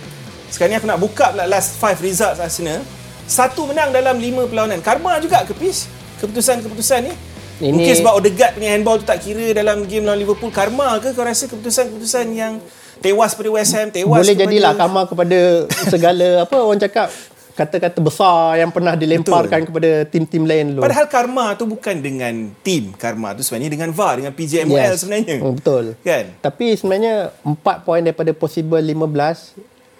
[0.48, 2.80] sekarang ni aku nak buka pula last five results Arsenal
[3.28, 5.84] satu menang dalam lima perlawanan karma juga ke Pis
[6.18, 7.12] keputusan-keputusan ni
[7.60, 11.12] Ini- mungkin sebab Odegaard punya handball tu tak kira dalam game lawan Liverpool karma ke
[11.12, 12.56] kau rasa keputusan-keputusan yang
[12.98, 15.38] tewas pada West Ham tewas Boleh kepada jadilah kamar kepada
[15.86, 17.08] segala apa orang cakap
[17.54, 19.68] kata-kata besar yang pernah dilemparkan Betul.
[19.68, 20.86] kepada tim-tim lain dulu.
[20.86, 25.02] Padahal karma tu bukan dengan tim karma tu sebenarnya dengan VAR dengan PJMOL Yes.
[25.02, 25.36] sebenarnya.
[25.42, 25.84] Hmm, betul.
[26.00, 26.38] Kan?
[26.38, 29.58] Tapi sebenarnya 4 poin daripada possible 15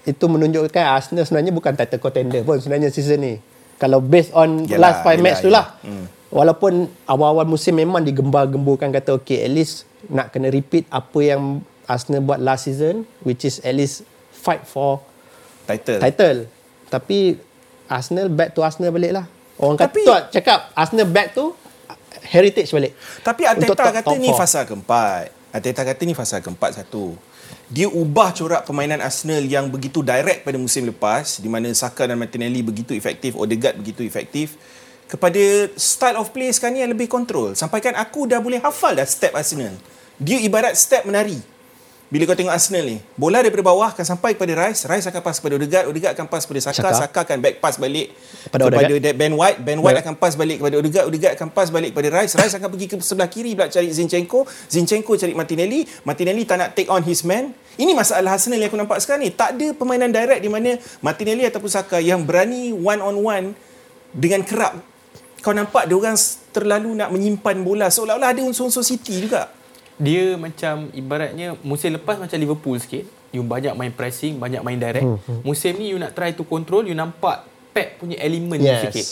[0.09, 3.35] itu menunjukkan Arsenal sebenarnya bukan title contender pun sebenarnya season ni.
[3.77, 5.67] Kalau based on Yalah, last 5 yalah, match tu lah.
[5.81, 6.07] Hmm.
[6.29, 6.73] walaupun
[7.07, 12.37] awal-awal musim memang digembar-gemburkan kata okay at least nak kena repeat apa yang Arsenal buat
[12.37, 15.01] last season which is at least fight for
[15.65, 15.97] Title.
[15.99, 16.39] title.
[16.87, 17.37] Tapi
[17.87, 19.25] Arsenal back to Arsenal balik lah.
[19.57, 21.53] Orang kata Tapi- tu cakap Arsenal back to
[22.25, 22.93] heritage balik.
[23.21, 25.33] Tapi Untuk Arteta top- kata top ni fasa keempat.
[25.49, 27.17] Arteta kata ni fasa keempat satu.
[27.69, 32.17] Dia ubah corak permainan Arsenal yang begitu direct pada musim lepas di mana Saka dan
[32.17, 34.57] Martinelli begitu efektif, Odegaard begitu efektif
[35.05, 37.53] kepada style of play sekarang ni yang lebih kontrol.
[37.53, 39.77] Sampaikan aku dah boleh hafal dah step Arsenal.
[40.17, 41.37] Dia ibarat step menari.
[42.09, 45.45] Bila kau tengok Arsenal ni, bola daripada bawah akan sampai kepada Rice, Rice akan pass
[45.45, 46.93] kepada Odegaard, Odegaard akan pass kepada Saka, Saka.
[47.05, 48.17] Saka akan back pass balik
[48.49, 49.13] Kepada kepada, Odegaard.
[49.13, 52.33] Ben White, Ben White akan pass balik kepada Odegaard, Odegaard akan pass balik kepada Rice,
[52.41, 56.69] Rice akan pergi ke sebelah kiri pula cari Zinchenko, Zinchenko cari Martinelli, Martinelli tak nak
[56.73, 57.53] take on his man.
[57.77, 59.31] Ini masalah Arsenal yang aku nampak sekarang ni.
[59.37, 63.47] Tak ada permainan direct di mana Martinelli ataupun Saka yang berani one on one
[64.17, 64.81] dengan kerap.
[65.45, 66.17] Kau nampak dia orang
[66.57, 69.58] terlalu nak menyimpan bola seolah-olah ada unsur-unsur City juga.
[69.99, 73.05] Dia macam ibaratnya musim lepas macam Liverpool sikit.
[73.29, 75.05] You banyak main pressing, banyak main direct.
[75.05, 78.89] Hmm, Musim ni you nak try to control, you nampak Pep punya elemen Yes.
[78.89, 79.07] sikit.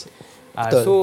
[0.56, 0.82] Uh, Betul.
[0.82, 0.94] so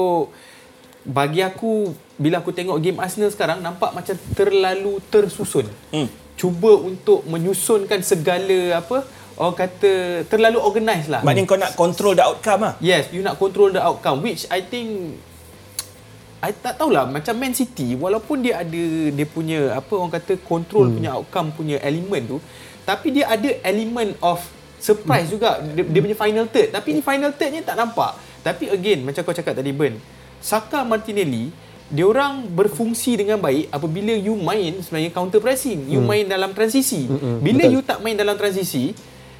[1.04, 5.68] bagi aku bila aku tengok game Arsenal sekarang nampak macam terlalu tersusun.
[5.92, 6.08] Hmm.
[6.34, 9.06] Cuba untuk menyusunkan segala apa
[9.38, 11.22] orang kata terlalu organized lah.
[11.22, 12.74] Maknanya kau nak control the outcome lah.
[12.82, 15.18] Yes, you nak control the outcome which I think
[16.44, 20.92] I tak tahulah macam Man City walaupun dia ada dia punya apa orang kata control
[20.92, 20.94] hmm.
[21.00, 22.38] punya outcome punya elemen tu
[22.84, 24.44] tapi dia ada element of
[24.76, 25.34] surprise hmm.
[25.40, 28.12] juga dia, dia punya final third tapi ni final third ni tak nampak
[28.44, 29.96] tapi again macam kau cakap tadi Ben
[30.44, 31.48] Saka Martinelli
[31.88, 37.08] dia orang berfungsi dengan baik apabila you main sebenarnya counter pressing you main dalam transisi
[37.08, 37.74] Hmm, bila betul.
[37.76, 38.92] you tak main dalam transisi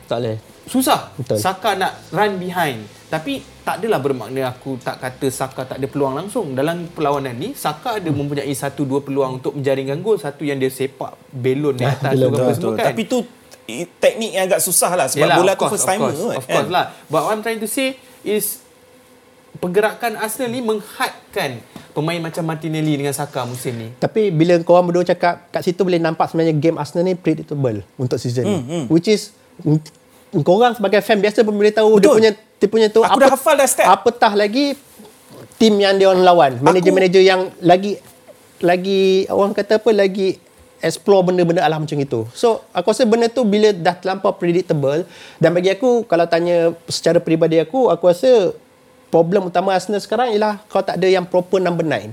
[0.05, 0.37] Tak boleh.
[0.69, 1.13] Susah.
[1.17, 1.37] Betul.
[1.41, 2.85] Saka nak run behind.
[3.15, 6.51] Tapi tak adalah bermakna aku tak kata Saka tak ada peluang langsung.
[6.51, 10.19] Dalam perlawanan ni, Saka ada mempunyai satu dua peluang untuk menjaringkan gol.
[10.19, 12.87] Satu yang dia sepak belon di atas belon, tu apa semua kan.
[12.91, 13.23] Tapi tu
[14.03, 16.21] teknik yang agak susah lah sebab Yelah, bola of tu course, first of timer course,
[16.27, 16.85] kot, Of course lah.
[17.07, 17.97] But what I'm trying to say
[18.27, 18.59] is
[19.63, 21.63] pergerakan Arsenal ni menghadkan
[21.95, 23.89] pemain macam Martinelli dengan Saka musim ni.
[24.03, 28.19] Tapi bila korang berdua cakap kat situ boleh nampak sebenarnya game Arsenal ni predictable untuk
[28.19, 28.59] season ni.
[28.59, 29.31] Hmm, Which is
[30.43, 32.17] korang sebagai fan biasa pun boleh tahu dia Betul.
[32.19, 33.87] punya dia punya tu Aku dah hafal dah step.
[33.87, 34.75] Apatah lagi
[35.61, 38.01] tim yang dia orang lawan, manager-manager yang lagi
[38.59, 40.41] lagi orang kata apa lagi
[40.85, 42.29] explore benda-benda alam macam itu.
[42.37, 45.09] So aku rasa benda tu bila dah terlampau predictable
[45.41, 48.53] dan bagi aku kalau tanya secara peribadi aku aku rasa
[49.09, 52.13] problem utama Arsenal sekarang ialah kau tak ada yang proper number 9.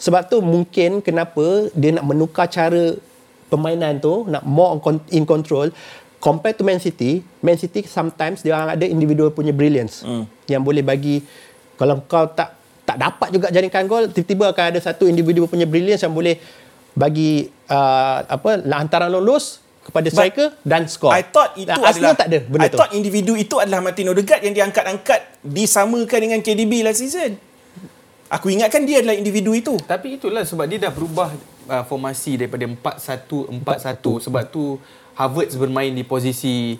[0.00, 2.96] Sebab tu mungkin kenapa dia nak menukar cara
[3.50, 5.68] permainan tu nak more on in control
[6.20, 7.24] compared to Man City.
[7.40, 10.28] Man City sometimes dia orang ada individual punya brilliance Hmm.
[10.46, 11.24] yang boleh bagi
[11.74, 12.54] kalau kau tak
[12.84, 16.36] tak dapat juga jaringkan gol tiba-tiba akan ada satu individu punya brilliance yang boleh
[16.90, 21.14] bagi uh, apa hantaran lolos kepada striker dan skor.
[21.14, 22.76] I thought itu Dan adalah tak ada benda I tu.
[22.76, 27.38] thought individu itu adalah Martin Odegaard yang diangkat-angkat disamakan dengan KDB last season.
[28.28, 29.74] Aku ingatkan dia adalah individu itu.
[29.80, 31.30] Tapi itulah sebab dia dah berubah
[31.66, 34.78] uh, formasi daripada 4-1-4-1 sebab tu
[35.20, 36.72] Havertz bermain di posisi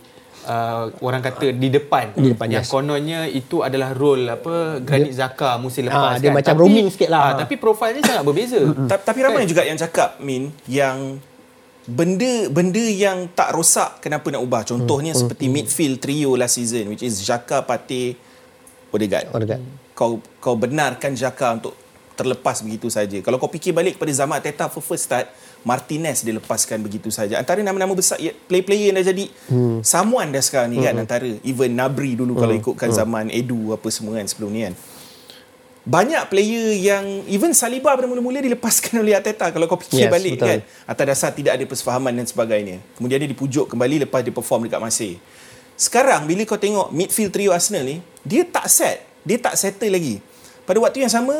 [0.42, 2.12] uh, orang kata di depan.
[2.14, 2.72] Di depan, Yang yes.
[2.72, 6.40] kononnya itu adalah role apa Granit Xhaka musim lepas Ah, dia kan.
[6.40, 7.20] macam roaming sikit lah.
[7.22, 8.60] ah, tapi profilnya sangat berbeza.
[8.86, 11.20] Ta- Tapi ramai juga yang cakap Min yang
[11.82, 14.62] benda benda yang tak rosak kenapa nak ubah.
[14.64, 18.16] Contohnya seperti midfield trio last season which is Xhaka, Partey,
[18.88, 19.28] Odegaard.
[19.30, 19.62] Odegaard.
[19.92, 21.74] Kau kau benarkan Xhaka untuk
[22.20, 23.16] terlepas begitu saja.
[23.24, 25.32] Kalau kau fikir balik pada zaman Arteta for first start,
[25.64, 27.40] Martinez dilepaskan begitu saja.
[27.40, 29.80] Antara nama-nama besar ya, play-player yang dah jadi hmm.
[29.80, 34.20] someone dah sekarang ni kan antara even Nabri dulu kalau ikutkan zaman Edu apa semua
[34.20, 34.76] kan sebelum ni kan.
[35.80, 40.36] Banyak player yang even Saliba pada mula-mula dilepaskan oleh Arteta kalau kau fikir Yes, balik
[40.36, 40.48] betul.
[40.48, 42.84] kan atas dasar tidak ada persefahaman dan sebagainya.
[43.00, 45.16] Kemudian dia dipujuk kembali lepas dia perform dekat Marseille.
[45.80, 50.20] Sekarang bila kau tengok midfield trio Arsenal ni, dia tak set, dia tak settle lagi.
[50.68, 51.32] Pada waktu yang sama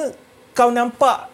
[0.60, 1.32] kau nampak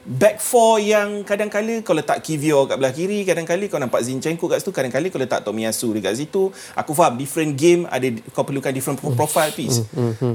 [0.00, 4.64] back four yang kadang-kala kau letak Kivior kat belah kiri, kadang-kala kau nampak Zinchenko kat
[4.64, 6.48] situ, kadang-kala kau letak Tomiyasu dekat situ.
[6.72, 9.84] Aku faham different game ada kau perlukan different profile piece.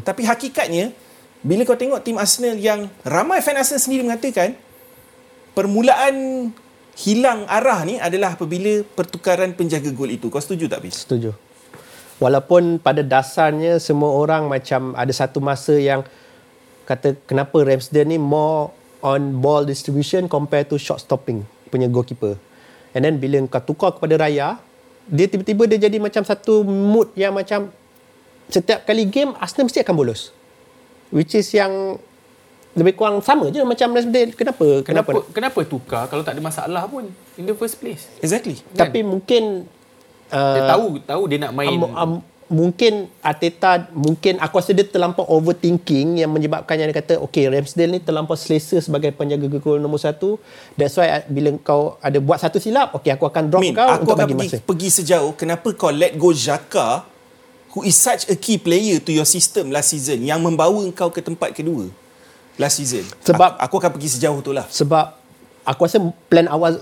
[0.06, 0.94] Tapi hakikatnya
[1.42, 4.54] bila kau tengok tim Arsenal yang ramai fan Arsenal sendiri mengatakan
[5.58, 6.50] permulaan
[6.94, 10.30] hilang arah ni adalah apabila pertukaran penjaga gol itu.
[10.30, 11.10] Kau setuju tak, Pis?
[11.10, 11.34] Setuju.
[12.22, 16.06] Walaupun pada dasarnya semua orang macam ada satu masa yang
[16.86, 18.70] kata kenapa Ramsdale ni more
[19.02, 22.38] on ball distribution compared to shot stopping punya goalkeeper.
[22.96, 24.56] And then bila kau tukar kepada Raya,
[25.06, 27.70] dia tiba-tiba dia jadi macam satu mood yang macam
[28.48, 30.32] setiap kali game Arsenal mesti akan bolos.
[31.12, 32.00] Which is yang
[32.76, 34.32] lebih kurang sama je macam Ramsdale.
[34.36, 34.66] Kenapa?
[34.84, 35.32] Kenapa, Kenapa?
[35.32, 38.08] kenapa tukar kalau tak ada masalah pun in the first place?
[38.24, 38.60] Exactly.
[38.74, 39.68] Tapi mungkin
[40.26, 41.78] Dia uh, tahu tahu dia nak main.
[41.78, 42.12] um, um,
[42.46, 47.98] mungkin Arteta mungkin aku rasa dia terlampau overthinking yang menyebabkan yang dia kata okay Ramsdale
[47.98, 50.38] ni terlampau selesa sebagai penjaga gol nombor satu
[50.78, 53.90] that's why uh, bila kau ada buat satu silap okay aku akan drop Min, kau
[53.90, 57.06] aku untuk akan bagi pergi, masa pergi sejauh kenapa kau let go Xhaka
[57.74, 61.26] who is such a key player to your system last season yang membawa kau ke
[61.26, 61.90] tempat kedua
[62.56, 63.04] last season.
[63.24, 64.66] Sebab- aku, aku akan pergi sejauh tu lah.
[64.68, 65.06] sebab
[65.68, 66.00] aku rasa
[66.32, 66.80] plan awal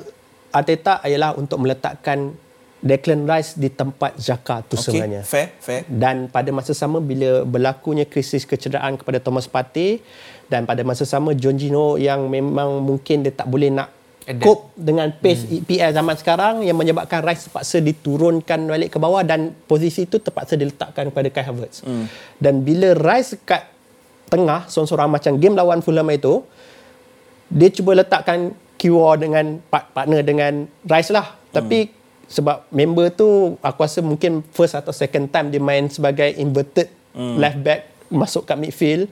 [0.54, 2.38] Arteta ialah untuk meletakkan
[2.84, 5.88] Declan Rice di tempat Xhaka tu Okay, sebenarnya fair, fair.
[5.88, 10.04] dan pada masa sama bila berlakunya krisis kecederaan kepada Thomas Partey
[10.52, 13.88] dan pada masa sama John Gino yang memang mungkin dia tak boleh nak
[14.24, 14.44] Adapt.
[14.44, 15.64] cope dengan pace hmm.
[15.64, 20.60] EPL zaman sekarang yang menyebabkan Rice terpaksa diturunkan balik ke bawah dan posisi itu terpaksa
[20.60, 21.88] diletakkan kepada Kai Havertz.
[21.88, 22.08] Hmm.
[22.36, 23.68] Dan bila Rice kat
[24.28, 26.44] tengah seorang-seorang macam game lawan Fulham itu
[27.48, 31.40] dia cuba letakkan QR dengan part- partner dengan Rice lah.
[31.52, 32.03] Tapi
[32.34, 33.28] sebab member tu
[33.60, 38.58] aku rasa mungkin first atau second time dia main sebagai inverted left back masuk kat
[38.58, 39.06] midfield.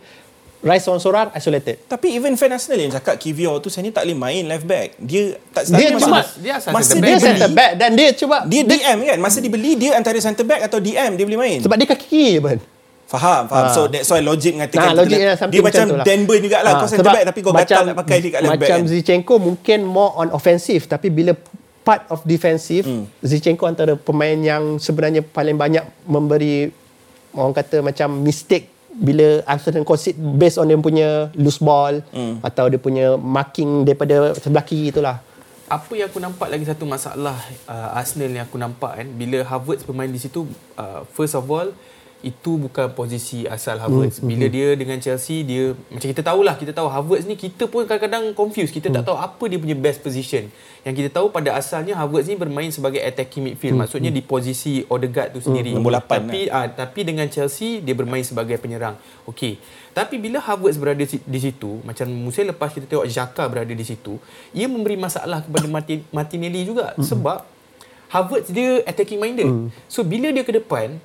[0.60, 1.90] Rice seorang-seorang isolated.
[1.90, 4.94] Tapi even fan Arsenal yang cakap Kivior tu sebenarnya tak boleh main left back.
[4.96, 7.22] Dia tak Dia masa, cuma dia masa center dia, Dia back.
[7.24, 9.18] center beli, back dan dia cuba dia DM kan.
[9.18, 11.58] Masa dibeli dia antara center back atau DM dia boleh main.
[11.60, 12.58] sebab dia kaki kiri je pun.
[13.08, 13.66] Faham, faham.
[13.68, 13.74] Ah.
[13.74, 16.06] So that's why logic mengatakan Nah, logik nak- dia dia macam tu lah.
[16.06, 16.70] Dan Burn jugalah.
[16.70, 18.62] Ah, Kau center sebab back tapi kau gatal nak pakai dia kat left back.
[18.62, 18.88] Macam kan.
[18.88, 21.34] Zinchenko mungkin more on offensive tapi bila
[21.82, 23.06] part of defensive hmm.
[23.22, 26.70] Zinchenko antara pemain yang sebenarnya paling banyak memberi
[27.34, 32.44] orang kata macam mistake bila Arsenal concede based on dia punya loose ball hmm.
[32.44, 35.24] atau dia punya marking daripada sebelah kiri itulah.
[35.72, 39.88] apa yang aku nampak lagi satu masalah uh, Arsenal yang aku nampak kan bila Havertz
[39.88, 40.44] bermain di situ
[40.76, 41.72] uh, first of all
[42.22, 44.22] itu bukan posisi asal Havertz.
[44.22, 48.34] Bila dia dengan Chelsea dia macam kita tahulah kita tahu Havertz ni kita pun kadang-kadang
[48.38, 48.70] confused.
[48.70, 50.50] Kita tak tahu apa dia punya best position.
[50.86, 53.78] Yang kita tahu pada asalnya Havertz ni bermain sebagai attacking midfield.
[53.78, 55.74] Maksudnya di posisi Odegaard tu sendiri.
[55.74, 58.96] Nombor lapan Tapi ah tapi dengan Chelsea dia bermain sebagai penyerang.
[59.26, 59.58] Okey.
[59.92, 64.16] Tapi bila Havertz berada di situ, macam musim lepas kita tengok Xhaka berada di situ,
[64.56, 67.44] ia memberi masalah kepada Martin, Martinelli juga sebab
[68.12, 69.72] Havertz dia attacking minded.
[69.92, 71.00] So bila dia ke depan,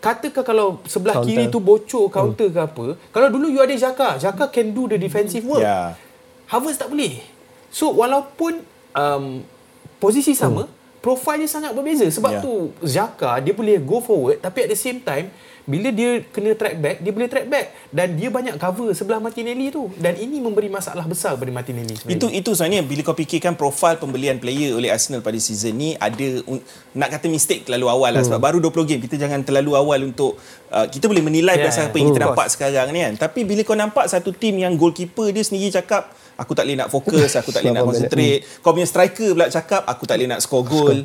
[0.00, 1.28] katakan kalau sebelah Counter.
[1.28, 4.96] kiri tu bocor counter ke apa, kalau dulu you ada Xhaka, Xhaka can do the
[4.96, 5.60] defensive work.
[5.60, 5.92] Ya.
[6.48, 7.20] Havertz tak boleh.
[7.68, 8.64] So walaupun
[8.96, 9.44] um,
[10.00, 10.66] posisi sama,
[10.98, 12.08] profil dia sangat berbeza.
[12.08, 12.40] Sebab Ya.
[12.40, 15.28] tu Xhaka dia boleh go forward tapi at the same time
[15.68, 17.66] bila dia kena track back, dia boleh track back.
[17.92, 19.92] Dan dia banyak cover sebelah Martinelli tu.
[19.98, 22.16] Dan ini memberi masalah besar kepada Martinelli sebenarnya.
[22.16, 26.42] Itu itu sebenarnya bila kau fikirkan profil pembelian player oleh Arsenal pada season ni ada
[26.96, 28.22] nak kata mistake terlalu awal lah.
[28.24, 30.40] Sebab baru 20 game kita jangan terlalu awal untuk
[30.72, 33.14] uh, kita boleh menilai Yeah, berdasarkan apa yang kita Of nampak sekarang ni kan.
[33.18, 36.88] Tapi bila kau nampak satu tim yang goalkeeper dia sendiri cakap aku tak boleh nak
[36.88, 38.40] fokus aku tak boleh nak concentrate.
[38.64, 40.64] kau punya striker pula cakap aku tak boleh nak score.
[40.64, 40.98] goal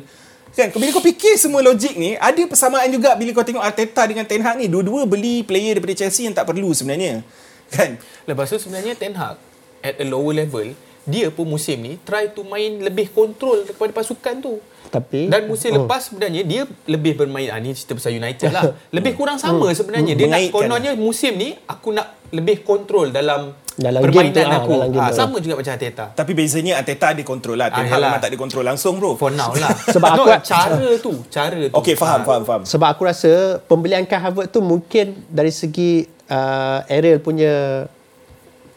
[0.56, 4.24] Kan, bila kau fikir semua logik ni, ada persamaan juga bila kau tengok Arteta dengan
[4.24, 4.72] Ten Hag ni.
[4.72, 7.20] Dua-dua beli player daripada Chelsea yang tak perlu sebenarnya.
[7.68, 8.00] Kan?
[8.24, 9.36] Lepas tu sebenarnya Ten Hag
[9.84, 10.72] at a lower level,
[11.04, 14.56] dia pun musim ni try to main lebih kontrol kepada pasukan tu.
[14.88, 15.84] Tapi Dan musim Oh.
[15.84, 18.72] lepas sebenarnya dia lebih bermain ah ni cerita pasal United lah.
[18.96, 20.16] Lebih kurang sama sebenarnya.
[20.16, 24.56] Dia nak kononnya musim ni aku nak lebih kontrol dalam, Dalam permainan game tu, ah,
[24.58, 24.72] aku.
[24.72, 25.18] dalam game Ah, tu.
[25.18, 26.04] sama juga macam Arteta.
[26.10, 27.68] Tapi bezanya Arteta ada kontrol lah.
[27.68, 28.08] Ten Ah, Hag yalah.
[28.08, 29.12] memang tak ada kontrol langsung bro.
[29.14, 29.68] For now lah.
[29.94, 31.74] Sebab no, aku- cara tu, cara tu.
[31.74, 32.24] Okey, faham, Ah.
[32.24, 32.62] faham, faham.
[32.64, 37.84] Sebab aku rasa pembelian Kai Havertz tu mungkin dari segi uh, Ariel punya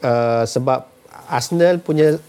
[0.01, 0.83] uh, sebab
[1.27, 2.19] Arsenal punya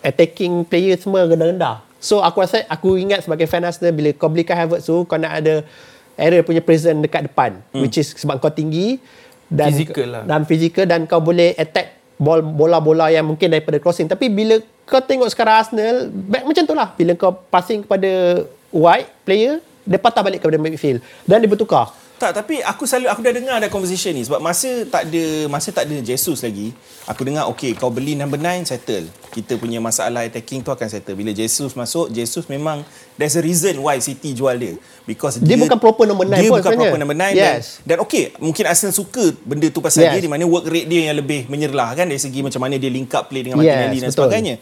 [0.00, 1.82] attacking player semua rendah-rendah.
[1.98, 5.18] So aku rasa aku ingat sebagai fan Arsenal bila kau beli Kai Havertz tu kau
[5.18, 5.66] nak ada
[6.14, 7.78] Ariel punya presence dekat depan hmm.
[7.78, 9.02] which is sebab kau tinggi
[9.46, 10.22] dan Physical lah.
[10.24, 14.10] dan fizikal dan kau boleh attack bola-bola yang mungkin daripada crossing.
[14.10, 16.88] Tapi bila kau tengok sekarang Arsenal back macam tu lah.
[16.98, 18.42] Bila kau passing kepada
[18.74, 21.00] wide player dia patah balik kepada midfield.
[21.24, 24.66] Dan dia bertukar Tak, tapi aku selalu aku dah dengar ada conversation ni sebab masa
[24.84, 26.74] tak ada masa tak ada Jesus lagi,
[27.06, 29.06] aku dengar okey kau beli number 9 settle.
[29.30, 31.14] Kita punya masalah attacking tu akan settle.
[31.14, 32.82] Bila Jesus masuk, Jesus memang
[33.14, 34.74] there's a reason why City jual dia.
[35.06, 36.90] Because Dia bukan proper number nine Dia pun bukan sebenarnya.
[36.90, 37.62] proper number 9 Yes.
[37.86, 40.12] dan, dan okey, mungkin Arsenal suka benda tu pasal Yes.
[40.12, 42.90] dia di mana work rate dia yang lebih menyerlah kan dari segi macam mana dia
[42.90, 44.18] link up play dengan Yes, Martinelli dan betul.
[44.26, 44.54] sebagainya.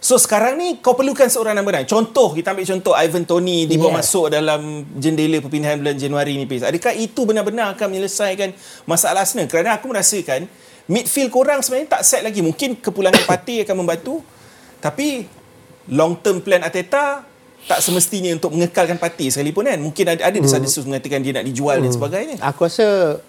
[0.00, 1.84] So sekarang ni kau perlukan seorang number 9.
[1.86, 3.98] Contoh kita ambil contoh Ivan Tony dia baru Yes.
[4.00, 4.60] masuk dalam
[4.96, 6.64] jendela perpindahan bulan Januari ni Pis.
[6.64, 9.44] Adakah itu benar-benar akan menyelesaikan masalah Arsenal?
[9.44, 10.48] Kerana aku merasakan
[10.86, 12.40] midfield korang sebenarnya tak set lagi.
[12.40, 14.24] Mungkin kepulangan Partey akan membantu.
[14.80, 15.28] Tapi
[15.86, 17.28] long term plan Arteta
[17.60, 19.76] tak semestinya untuk mengekalkan Partey sekalipun kan.
[19.76, 20.40] Mungkin ada ada Hmm.
[20.40, 22.40] desas-desus mengatakan dia nak dijual dan sebagainya.
[22.40, 23.20] aku rasa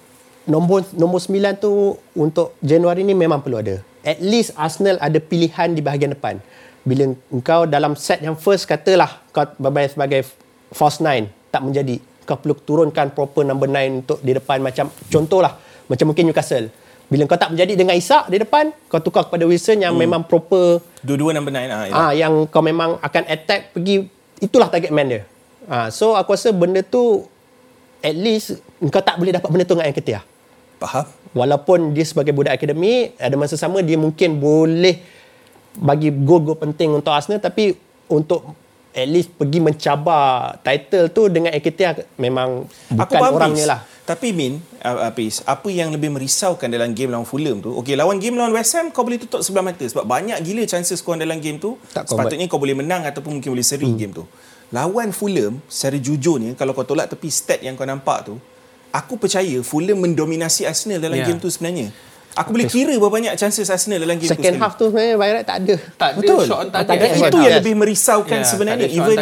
[0.47, 1.71] nombor nombor 9 tu
[2.15, 6.41] untuk Januari ni memang perlu ada at least Arsenal ada pilihan di bahagian depan.
[6.81, 10.25] Bila engkau dalam set yang first katalah kau bermain sebagai
[10.73, 15.57] false nine tak menjadi kau perlu turunkan proper number nine untuk di depan macam contohlah
[15.85, 16.73] macam mungkin Newcastle.
[17.11, 20.03] Bila kau tak menjadi dengan Isak di depan, kau tukar kepada Wilson yang hmm.
[20.07, 21.67] memang proper Dua-dua number nine.
[21.67, 24.07] Ah, ah yang kau memang akan attack pergi
[24.39, 25.21] itulah target man dia.
[25.67, 27.27] Ah so aku rasa benda tu
[28.01, 30.21] at least kau tak boleh dapat benda tu dengan Enketia.
[30.81, 31.05] Faham?
[31.37, 34.97] Walaupun dia sebagai budak akademi, ada masa sama dia mungkin boleh
[35.77, 37.71] bagi gol-gol penting untuk Arsenal tapi
[38.11, 38.57] untuk
[38.91, 43.79] at least pergi mencabar title tu dengan Enketia memang bukan faham, orangnya lah.
[44.03, 47.71] Tapi Min, uh, Apis, apa yang lebih merisaukan dalam game lawan Fulham tu?
[47.79, 50.99] Okey, lawan game lawan West Ham kau boleh tutup sebelah mata sebab banyak gila chances
[50.99, 51.79] kau dalam game tu.
[51.95, 53.95] Tak sepatutnya kau boleh menang ataupun mungkin boleh seri hmm.
[53.95, 54.27] game tu.
[54.75, 58.35] Lawan Fulham, secara jujurnya kalau kau tolak tepi stat yang kau nampak tu,
[58.91, 61.25] aku percaya Fulham mendominasi Arsenal dalam Ya.
[61.25, 61.89] game tu sebenarnya.
[62.33, 64.35] Aku boleh kira berapa banyak chances Arsenal dalam game tu.
[64.37, 65.75] Second half tu sebenarnya Bayrat tak ada.
[65.93, 66.43] Tak ada Betul.
[66.45, 66.95] shot on target.
[66.95, 68.85] Dan itu yang lebih merisaukan Ya, sebenarnya.
[68.85, 69.17] tak ada Even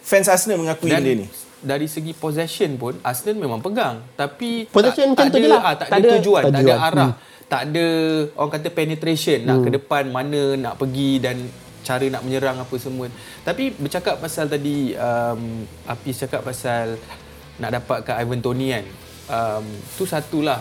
[0.00, 1.26] fans Arsenal mengakui Dan benda ni.
[1.60, 5.48] dari segi possession pun Arsenal memang pegang tapi Possession tak, macam tak tu ada, je
[5.50, 5.60] lah.
[5.62, 6.78] ah, tak, Tak ada ada tujuan, tak ada tujuan.
[6.78, 7.10] arah
[7.44, 7.86] tak ada
[8.34, 11.36] orang kata penetration nak ke depan mana nak pergi dan
[11.80, 15.40] cara nak menyerang apa semua tapi bercakap pasal tadi um,
[15.84, 16.96] Apis cakap pasal
[17.54, 18.84] nak dapatkan Ivan Tony kan
[19.26, 20.60] um, tu satulah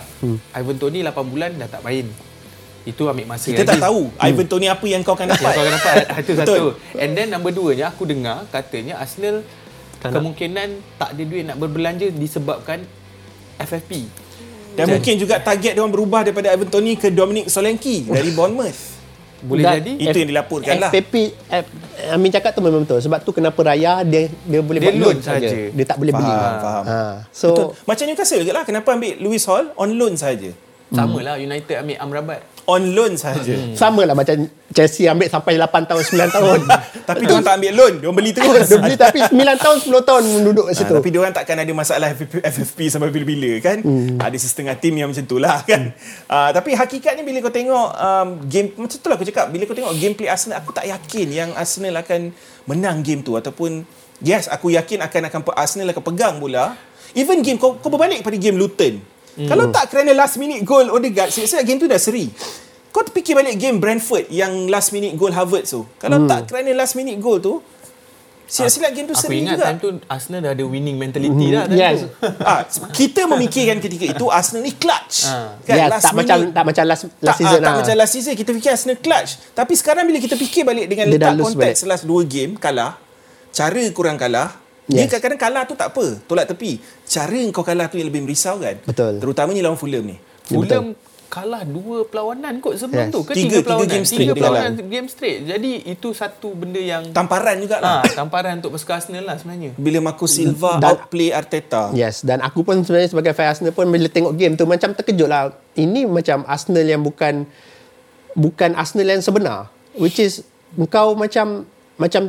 [0.54, 2.08] Ivan Tony 8 bulan dah tak main
[2.84, 5.54] itu ambil masa Kita lagi tak tahu Ivan Tony apa yang kau akan yang dapat.
[5.56, 6.44] kau akan dapat itu Betul.
[6.44, 6.66] satu
[7.00, 9.40] and then number dua nya aku dengar katanya Arsenal
[10.04, 10.20] Tak nak.
[10.20, 10.68] kemungkinan
[11.00, 12.84] tak ada duit nak berbelanja disebabkan
[13.56, 14.04] FFP
[14.74, 18.93] Dan mungkin juga target dia orang berubah daripada Ivan Tony ke Dominic Solanke dari Bournemouth.
[19.44, 20.90] Boleh Dan- jadi Itu yang dilaporkan lah.
[20.90, 21.14] FPP
[21.52, 21.64] eh,
[22.10, 25.18] Amin cakap tu memang betul sebab tu kenapa Raya dia dia boleh Dia buat loan
[25.20, 25.48] saja.
[25.70, 26.32] Dia tak boleh beli.
[26.32, 26.84] Faham, faham.
[26.86, 27.00] Ha.
[27.30, 27.68] So Betul.
[27.84, 28.64] Macam Newcastle juga lah.
[28.64, 30.50] Kenapa ambil Lewis Hall on loan saja?
[30.90, 33.76] Sama lah United ambil Amrabat On loan saja.
[33.76, 34.40] sama lah macam
[34.72, 36.60] Chelsea ambil sampai 8 tahun 9 tahun.
[37.12, 37.94] Tapi dia tak ambil loan.
[38.00, 38.66] Dia beli terus.
[38.72, 40.94] dia beli tapi 9 tahun 10 tahun duduk kat Ah, situ.
[40.96, 43.84] tapi dia orang takkan ada masalah FFP, FFP sampai bila-bila kan.
[43.84, 44.16] Hmm.
[44.16, 45.92] Ada setengah tim yang macam tu lah kan.
[46.32, 49.76] Uh, tapi hakikatnya bila kau tengok um, game macam tu lah aku cakap bila kau
[49.76, 52.32] tengok gameplay Arsenal aku tak yakin yang Arsenal akan
[52.64, 53.84] menang game tu ataupun
[54.24, 56.80] yes aku yakin akan akan Arsenal akan pegang bola.
[57.12, 59.04] Even game kau kau berbalik pada game Luton.
[59.34, 59.50] Hmm.
[59.50, 62.30] Kalau tak kerana last minute goal Odegaard, saya game tu dah seri.
[62.94, 65.82] Kau terfikir balik game Brentford yang last minute goal Harvard tu.
[65.98, 66.30] Kalau hmm.
[66.30, 67.58] tak kerana last minute goal tu,
[68.46, 69.66] silap-silap game tu aku seri ingat juga.
[69.66, 72.06] time tu Arsenal dah ada winning mentality dah time Yes.
[72.50, 72.62] ah,
[72.94, 75.26] kita memikirkan ketika itu Arsenal ni clutch.
[75.26, 75.58] Ah.
[75.66, 77.80] Ya, tak macam tak macam last last season ah, tak lah.
[77.82, 79.42] macam last season kita fikir Arsenal clutch.
[79.58, 83.02] Tapi sekarang bila kita fikir balik dengan Dia dah letak konteks last dua game kalah,
[83.50, 85.10] cara kurang kalah, Dia Yes.
[85.10, 86.76] kadang-kadang kalah tu tak apa, tolak tepi.
[87.04, 88.84] Cara kau kalah tu yang lebih merisaukan.
[88.84, 89.18] Betul.
[89.18, 90.20] Terutamanya lawan Fulham ni.
[90.44, 90.92] Fulham
[91.26, 93.10] kalah dua perlawanan kot sebelum Yes.
[93.10, 96.08] tu ke Tiga- tiga, tiga perlawanan game straight tiga dia perlawanan game straight jadi itu
[96.14, 97.82] satu benda yang Tamparan jugalah.
[97.82, 101.90] ah tamparan untuk pasukan Arsenal lah sebenarnya Bila Marco Silva Dan- outplay Arteta.
[101.92, 105.26] Yes, dan aku pun sebenarnya sebagai fan Arsenal pun bila tengok game tu macam terkejut
[105.26, 105.50] lah.
[105.74, 107.50] Ini macam Arsenal yang bukan
[108.34, 109.74] bukan Arsenal yang sebenar.
[109.96, 112.26] Which is engkau macam macam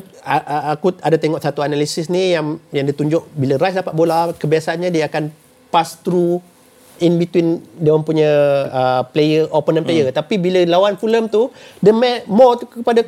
[0.77, 4.93] aku ada tengok satu analisis ni yang yang dia tunjuk bila Rice dapat bola kebiasaannya
[4.93, 5.33] dia akan
[5.73, 6.45] pass through
[7.01, 8.31] in between dia orang punya
[8.69, 10.17] uh, player opponent player hmm.
[10.17, 11.49] tapi bila lawan Fulham tu
[11.81, 13.03] dia ma- more tu kepada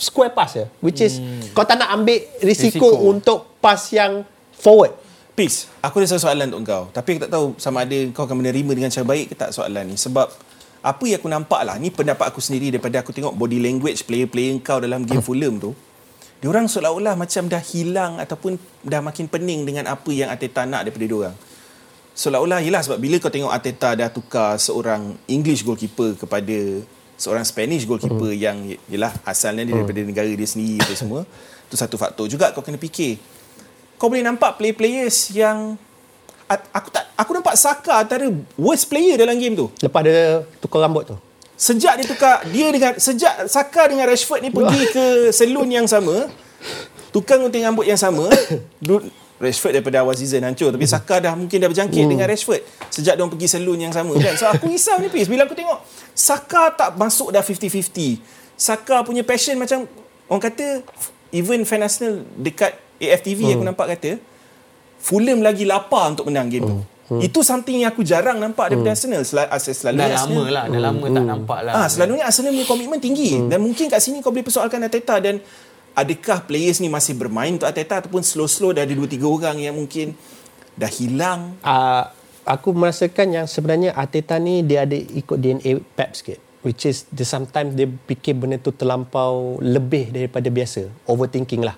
[0.00, 1.52] square pass ya which is hmm.
[1.52, 3.04] kau tak nak ambil risiko, Risiko.
[3.04, 4.24] untuk pass yang
[4.56, 4.96] forward
[5.38, 6.84] Peace, aku ada satu soalan untuk kau.
[6.90, 9.86] Tapi aku tak tahu sama ada kau akan menerima dengan cara baik ke tak soalan
[9.86, 9.94] ni.
[9.94, 10.26] Sebab
[10.82, 14.58] apa yang aku nampak lah, ni pendapat aku sendiri daripada aku tengok body language player-player
[14.66, 15.78] kau dalam game Fulham tu.
[16.38, 18.54] Diorang seolah-olah macam dah hilang ataupun
[18.86, 21.36] dah makin pening dengan apa yang Arteta nak daripada diorang.
[22.14, 26.82] Seolah-olah, yelah sebab bila kau tengok Arteta dah tukar seorang English goalkeeper kepada
[27.18, 28.38] seorang Spanish goalkeeper hmm.
[28.38, 31.20] yang yelah asalnya dia daripada negara dia sendiri apa semua.
[31.66, 33.18] Itu satu faktor juga kau kena fikir
[33.98, 35.74] kau boleh nampak player-players yang
[36.48, 39.66] aku tak aku nampak Saka antara worst player dalam game tu.
[39.82, 41.16] lepas dia tukar rambut tu
[41.58, 46.30] Sejak dia tukar dia dengan sejak Saka dengan Rashford ni pergi ke salon yang sama,
[47.10, 48.30] tukar gunting rambut yang sama,
[49.38, 52.10] Rashford daripada awal season hancur tapi Saka dah mungkin dah berjangkit Hmm.
[52.10, 54.34] dengan Rashford sejak dia pergi salon yang sama kan.
[54.34, 55.78] So aku risau ni Pis bila aku tengok
[56.10, 58.18] Saka tak masuk dah 50-50.
[58.54, 59.86] Saka punya passion macam
[60.26, 60.82] orang kata
[61.30, 63.54] even fan Arsenal dekat AFTV Hmm.
[63.56, 64.10] aku nampak kata
[64.98, 66.78] Fulham lagi lapar untuk menang game tu.
[67.08, 67.24] Hmm.
[67.24, 69.24] Itu something yang aku jarang nampak daripada Arsenal.
[69.24, 73.00] Sel- selalu dah lama lah dah lama tak nampak lah Ah, selalunya Arsenal punya komitmen
[73.00, 73.48] tinggi hmm.
[73.48, 75.40] dan mungkin kat sini kau boleh persoalkan Arteta dan
[75.96, 79.72] adakah players ni masih bermain untuk Arteta ataupun slow-slow dah ada 2 3 orang yang
[79.72, 80.12] mungkin
[80.76, 81.56] dah hilang.
[81.64, 82.12] uh,
[82.48, 87.28] aku merasakan yang sebenarnya Arteta ni dia ada ikut DNA Pep sikit which is dia
[87.28, 91.76] sometimes dia fikir benda tu terlampau lebih daripada biasa overthinking lah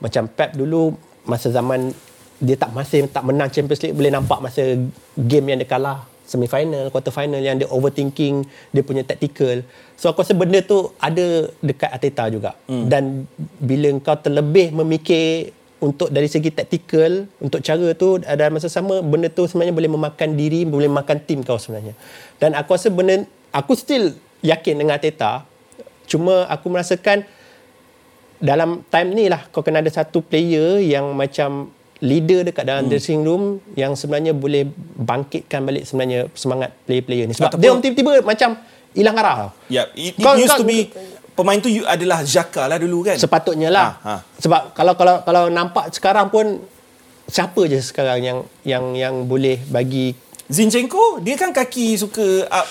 [0.00, 0.96] macam Pep dulu
[1.28, 1.92] masa zaman
[2.36, 4.76] dia tak masih tak menang Champions League boleh nampak masa
[5.16, 8.42] game yang dia kalah semi final quarter final yang dia overthinking
[8.74, 9.62] dia punya tactical.
[9.94, 12.58] So aku rasa benda tu ada dekat Ateta juga.
[12.66, 12.90] Hmm.
[12.90, 13.24] dan
[13.62, 19.28] bila kau terlebih memikir untuk dari segi taktikal untuk cara tu ada masa sama benda
[19.28, 21.94] tu sebenarnya boleh memakan diri boleh memakan tim kau sebenarnya.
[22.42, 23.22] Dan aku rasa benda
[23.54, 24.12] aku still
[24.42, 25.46] yakin dengan Teta
[26.10, 27.22] cuma aku merasakan
[28.36, 31.72] dalam time ni lah kau kena ada satu player yang macam
[32.04, 32.92] leader dekat dalam hmm.
[32.92, 37.82] dressing room yang sebenarnya boleh bangkitkan balik sebenarnya semangat player-player ni sebab Ataupun- dia orang
[37.82, 38.50] tiba-tiba macam
[38.92, 39.36] hilang arah
[39.68, 40.88] Yeah, it, it Kau- used kau- to be
[41.36, 43.20] pemain tu adalah Jaka lah dulu kan.
[43.20, 44.00] Sepatutnya lah.
[44.00, 44.14] Ha, ha.
[44.40, 46.64] Sebab kalau kalau kalau nampak sekarang pun
[47.28, 50.16] siapa je sekarang yang yang yang boleh bagi
[50.48, 52.64] Zinchenko dia kan kaki suka up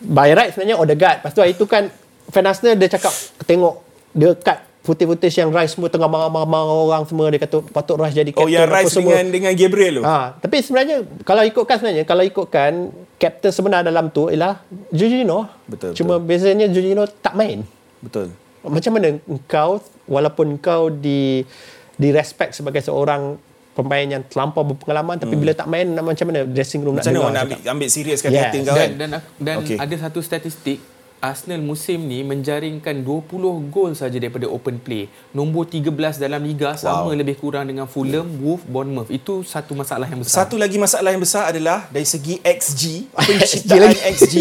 [0.00, 1.20] by right sebenarnya Odegaard.
[1.20, 1.92] Lepas tu hari tu kan
[2.32, 3.12] Van Arsenal dia cakap
[3.44, 3.84] tengok
[4.16, 8.34] dia cut footage-footage yang Rice semua tengah marah-marah orang semua dia kata patut Rice jadi
[8.34, 9.14] Oh captain yang apa Rice semua.
[9.14, 10.02] dengan dengan Gabriel tu.
[10.02, 12.72] Ha, tapi sebenarnya kalau ikutkan sebenarnya kalau ikutkan
[13.16, 14.58] captain sebenar dalam tu ialah
[14.90, 15.46] Jorginho.
[15.70, 17.62] Betul, Cuma bezanya Jorginho tak main.
[18.02, 18.34] Betul.
[18.62, 19.78] Macam mana engkau
[20.10, 21.46] walaupun engkau di
[21.94, 23.38] di respect sebagai seorang
[23.72, 27.08] pemain yang terlampau berpengalaman tapi bila tak main macam mana dressing room Hmm.
[27.08, 28.24] Macam mana nak orang nak ambil, ambil serius Yes.
[28.28, 28.90] kata-kata kau kan?
[28.92, 29.76] Dan dan dan okay.
[29.80, 30.78] ada satu statistik
[31.22, 33.30] Arsenal musim ni menjaringkan 20
[33.70, 35.06] gol saja daripada open play.
[35.30, 35.86] Nombor 13
[36.18, 39.06] dalam liga sama lebih kurang dengan Fulham, Wolves, Bournemouth.
[39.06, 40.42] Itu satu masalah yang besar.
[40.42, 42.82] Satu lagi masalah yang besar adalah dari segi XG,
[43.30, 44.02] penciptaan lagi.
[44.10, 44.34] XG.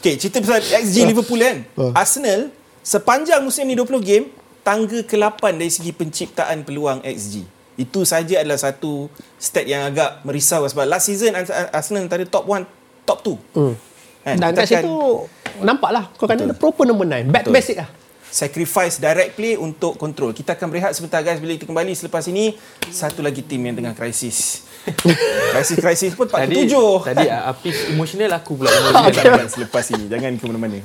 [0.00, 1.56] Okay, cerita pasal XG Liverpool kan.
[1.92, 2.48] Arsenal
[2.80, 4.26] sepanjang musim ni 20 game,
[4.60, 7.44] tangga ke-8 dari segi penciptaan peluang XG.
[7.74, 12.48] Itu saja adalah satu stat yang agak merisau sebab last season Ars- Arsenal antara top
[12.48, 12.64] 1,
[13.04, 13.56] top 2.
[13.60, 13.76] Hmm.
[14.24, 14.40] Kan?
[14.40, 15.28] Dan kat situ
[15.60, 17.28] nampak lah kau kan ada proper number 9.
[17.28, 17.60] Back to Betul.
[17.60, 17.90] basic lah.
[18.34, 20.34] sacrifice direct play untuk control.
[20.34, 22.58] Kita akan berehat sebentar guys bila kita kembali selepas ini
[22.90, 24.66] satu lagi tim yang tengah krisis.
[25.54, 27.14] Krisis-krisis pun tak tadi ketujuh.
[27.14, 28.74] tadi uh, Apis emotional aku pula
[29.06, 30.10] akan selepas ini.
[30.10, 30.82] Jangan ke mana-mana.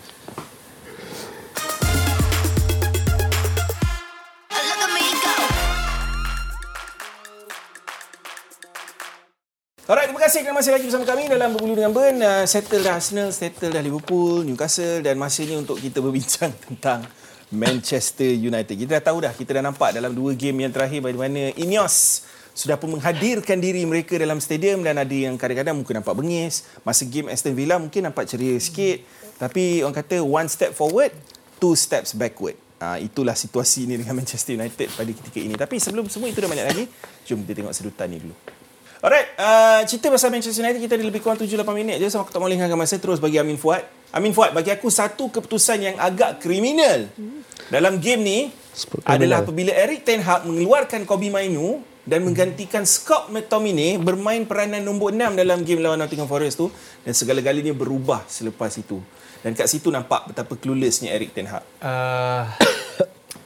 [9.90, 12.22] Alright, terima kasih kerana masih lagi bersama kami dalam Berbulu dengan Ben.
[12.22, 17.10] Uh, settle dah Arsenal, settle dah Liverpool, Newcastle dan masanya untuk kita berbincang tentang
[17.50, 18.78] Manchester United.
[18.78, 22.22] Kita dah tahu dah, kita dah nampak dalam dua game yang terakhir bagaimana Ineos
[22.54, 26.70] sudah pun menghadirkan diri mereka dalam stadium dan ada yang kadang-kadang mungkin nampak bengis.
[26.86, 29.02] Masa game Aston Villa mungkin nampak ceria sikit.
[29.42, 31.10] Tapi orang kata one step forward,
[31.58, 32.54] two steps backward.
[32.78, 35.58] Uh, itulah situasi ini dengan Manchester United pada ketika ini.
[35.58, 36.86] Tapi sebelum semua itu dah banyak lagi,
[37.26, 38.59] jom kita tengok sedutan ni dulu.
[39.00, 42.36] Alright, uh, cerita pasal Manchester United kita ada lebih kurang 7-8 minit je so aku
[42.36, 43.88] tak lengahkan masa terus bagi Amin Fuad.
[44.12, 47.08] Amin Fuad, bagi aku satu keputusan yang agak kriminal
[47.72, 48.40] dalam game ni
[48.76, 49.08] Criminal.
[49.08, 55.16] adalah apabila Eric Ten Hag mengeluarkan Kobe Mainu dan menggantikan Scott McTominay bermain peranan nombor
[55.16, 56.68] 6 dalam game lawan Nottingham Forest tu
[57.08, 59.00] dan segala-galanya berubah selepas itu.
[59.40, 61.64] Dan kat situ nampak betapa cluelessnya Eric Ten Hag.
[61.80, 62.52] Uh,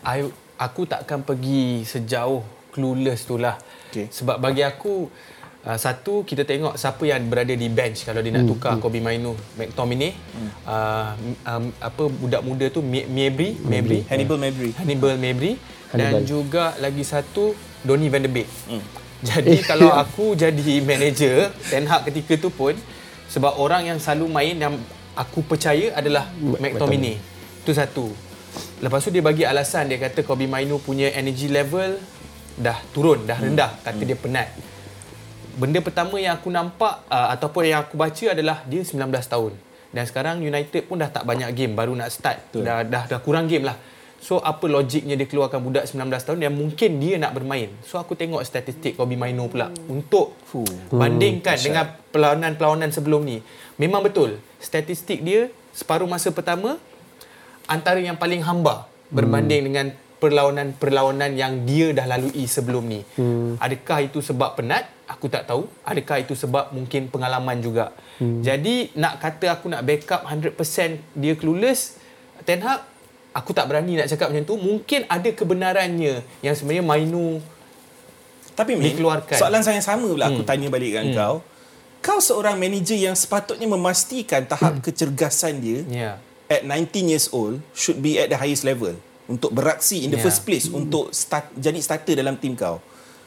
[0.18, 0.26] I,
[0.58, 2.42] aku takkan pergi sejauh
[2.74, 3.62] clueless tu lah.
[3.94, 4.10] Okey.
[4.10, 5.06] Sebab bagi aku,
[5.64, 8.04] uh, satu, kita tengok siapa yang berada di bench.
[8.04, 10.12] Kalau dia nak tukar Kobe Mainu, McTominay,
[10.68, 11.16] uh,
[11.48, 14.72] um, apa budak muda tu, Mie- Mabry, Mabry, Hannibal Mabry.
[14.76, 15.54] Hannibal Mabry.
[15.94, 16.22] Dan Hannibal.
[16.26, 17.54] juga lagi satu
[17.86, 18.50] Donny van de Beek.
[19.24, 22.74] Jadi kalau aku jadi manager Ten Hag ketika tu pun
[23.30, 24.74] sebab orang yang selalu main yang
[25.14, 27.22] aku percaya adalah McTominay.
[27.62, 28.10] Itu satu.
[28.82, 29.90] Lepas tu dia bagi alasan.
[29.90, 31.98] Dia kata Kobe Mainu punya energy level
[32.54, 34.50] dah turun, dah rendah, kata dia penat.
[35.54, 39.54] Benda pertama yang aku nampak uh, ataupun yang aku baca adalah dia 19 tahun.
[39.94, 42.50] Dan sekarang United pun dah tak banyak game, baru nak start.
[42.50, 43.78] Dah, dah dah kurang game lah.
[44.24, 47.70] So apa logiknya dia keluarkan budak 19 tahun yang mungkin dia nak bermain.
[47.84, 50.64] So aku tengok statistik Kobe Maino pula untuk Fuh.
[50.96, 53.44] bandingkan dengan perlawanan-perlawanan sebelum ni.
[53.76, 54.40] Memang betul.
[54.64, 56.80] Statistik dia separuh masa pertama
[57.68, 59.86] antara yang paling hamba berbanding dengan
[60.24, 63.04] perlawanan-perlawanan yang dia dah lalui sebelum ni.
[63.20, 63.60] Hmm.
[63.60, 64.88] Adakah itu sebab penat?
[65.06, 65.68] Aku tak tahu.
[65.84, 67.92] Adakah itu sebab mungkin pengalaman juga.
[68.18, 68.40] Hmm.
[68.40, 70.56] Jadi nak kata aku nak backup 100%
[71.14, 72.00] dia clueless,
[72.44, 72.88] Ten Hag
[73.32, 74.56] aku tak berani nak cakap macam tu.
[74.56, 77.44] Mungkin ada kebenarannya yang sebenarnya Mainu
[78.54, 79.34] Tapi Min, Dikeluarkan.
[79.34, 81.36] soalan saya yang sama pula aku tanya balik dengan kau.
[82.00, 86.12] Kau seorang manager yang sepatutnya memastikan tahap kecergasan dia ya.
[86.46, 88.94] at 19 years old should be at the highest level
[89.26, 90.26] untuk beraksi in the Yeah.
[90.28, 92.78] first place untuk start jadi starter dalam tim kau.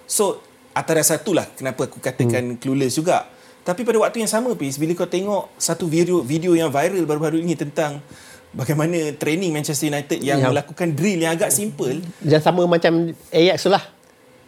[0.07, 0.39] So
[0.77, 3.24] antara satulah kenapa aku katakan clueless juga.
[3.64, 7.41] Tapi pada waktu yang sama Pis, bila kau tengok satu video video yang viral baru-baru
[7.41, 7.99] ini tentang
[8.53, 10.47] bagaimana training Manchester United yang Ya.
[10.53, 13.83] melakukan drill yang agak simple, Yang sama macam Ajax lah.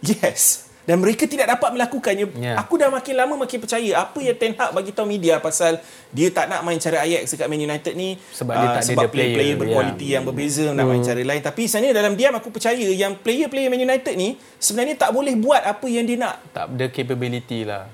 [0.05, 0.68] yes.
[0.89, 2.33] Dan mereka tidak dapat melakukannya.
[2.41, 2.57] Ya.
[2.65, 6.33] Aku dah makin lama makin percaya apa yang Ten Hag bagi tahu media pasal dia
[6.33, 9.05] tak nak main cara Ajax dekat Man United ni Sebab dia ah, tak ada sebab
[9.05, 9.61] the player, player ya.
[9.61, 11.43] berkualiti yang berbeza nak main cara lain.
[11.45, 15.61] Tapi sebenarnya dalam diam aku percaya yang player-player Man United ni sebenarnya tak boleh buat
[15.61, 16.41] apa yang dia nak.
[16.57, 17.85] Tak ada capability lah.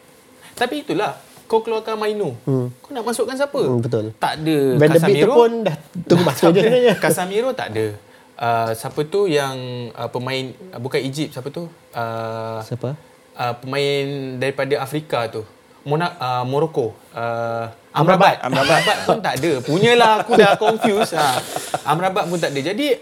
[0.55, 1.19] Tapi itulah.
[1.45, 2.39] Kau keluarkan Mainu.
[2.47, 2.71] Hmm.
[2.79, 3.59] Kau nak masukkan siapa?
[3.59, 4.15] Hmm, betul.
[4.17, 5.35] Tak ada Van Casemiro.
[5.35, 5.77] pun dah
[6.09, 6.95] tunggu masa je sebenarnya.
[7.03, 7.87] Casemiro tak ada.
[8.35, 9.55] Uh, siapa tu yang
[9.95, 11.71] uh, pemain uh, bukan Egypt siapa tu?
[11.95, 12.99] Uh, Siapa?
[13.39, 14.05] uh, pemain
[14.43, 15.47] daripada Afrika tu.
[15.85, 16.97] Mona, uh, Morocco.
[17.13, 18.41] Uh, Amrabat.
[18.43, 18.81] Amrabat.
[18.83, 19.53] Amrabat pun tak ada.
[19.63, 21.15] Punyalah aku dah confused.
[21.15, 21.39] Ha.
[21.87, 22.61] Amrabat pun tak ada.
[22.75, 22.99] Jadi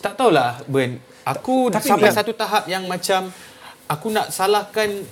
[0.00, 0.96] tak tahulah Ben.
[1.26, 3.28] Aku Tapi sampai Min- satu tahap yang macam
[3.90, 5.04] aku nak salahkan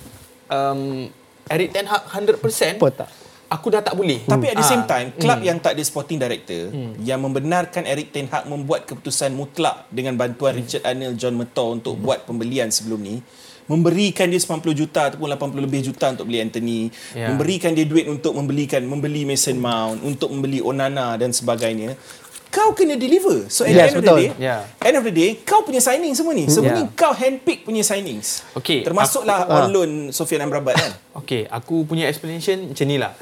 [0.49, 1.09] um,
[1.51, 2.79] Eric Ten Hag 100%.
[2.79, 3.09] Apa tak?
[3.49, 4.23] Aku dah tak boleh.
[4.23, 4.89] Tapi at the same Ah.
[4.89, 9.85] time, klub yang tak ada sporting director yang membenarkan Eric Ten Hag membuat keputusan mutlak
[9.87, 13.21] dengan bantuan Richard Arnold, John Murtough untuk buat pembelian sebelum ni,
[13.63, 17.29] memberikan dia 90 juta ataupun 80 lebih juta untuk beli Anthony, Ya.
[17.29, 21.95] memberikan dia duit untuk membelikan membeli Mason Mount, untuk membeli Onana dan sebagainya.
[22.49, 23.49] Kau kena deliver.
[23.49, 24.17] So at the Yes, end of betul.
[24.19, 24.57] the day, Ya.
[24.79, 26.45] end of the day, kau punya signing semua ni.
[26.45, 26.75] Semua Ya.
[26.75, 28.45] ni kau handpick punya signings.
[28.53, 29.69] Okey, Termasuklah aku- on ah.
[29.69, 30.93] loan Sofian Amrabat kan.
[31.15, 33.13] Okay, aku punya explanation macam ni lah.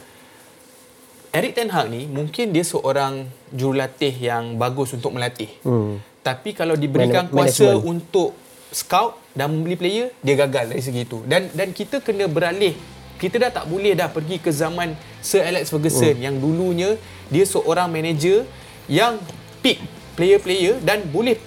[1.32, 3.24] Eric Ten Hag ni mungkin dia seorang
[3.56, 5.48] jurulatih yang bagus untuk melatih.
[5.64, 6.04] Hmm.
[6.20, 7.88] Tapi kalau diberikan Man- kuasa management.
[7.88, 8.30] untuk
[8.72, 11.24] scout dan membeli player, dia gagal dari segi itu.
[11.24, 12.76] Dan dan kita kena beralih.
[13.16, 16.98] Kita dah tak boleh dah pergi ke zaman Sir Alex Ferguson yang dulunya
[17.30, 18.44] dia seorang manager
[18.90, 19.22] yang
[19.62, 19.78] pick
[20.18, 21.38] player-player dan boleh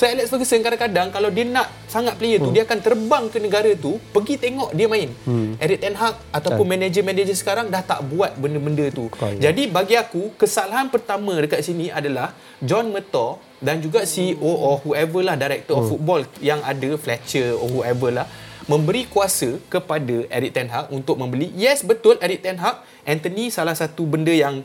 [0.00, 3.68] Sir Alex Ferguson kadang-kadang kalau dia nak sangat player tu dia akan terbang ke negara
[3.76, 5.12] tu pergi tengok dia main.
[5.60, 9.12] Eric Ten Hag ataupun manager-manager sekarang dah tak buat benda-benda tu.
[9.36, 9.52] ya.
[9.52, 12.32] Jadi bagi aku kesalahan pertama dekat sini adalah
[12.64, 17.68] John Murtough dan juga CEO or whoever lah director of football yang ada Fletcher or
[17.68, 18.26] whoever lah
[18.72, 21.52] memberi kuasa kepada Eric Ten Hag untuk membeli.
[21.52, 24.64] Yes betul Eric Ten Hag Anthony salah satu benda yang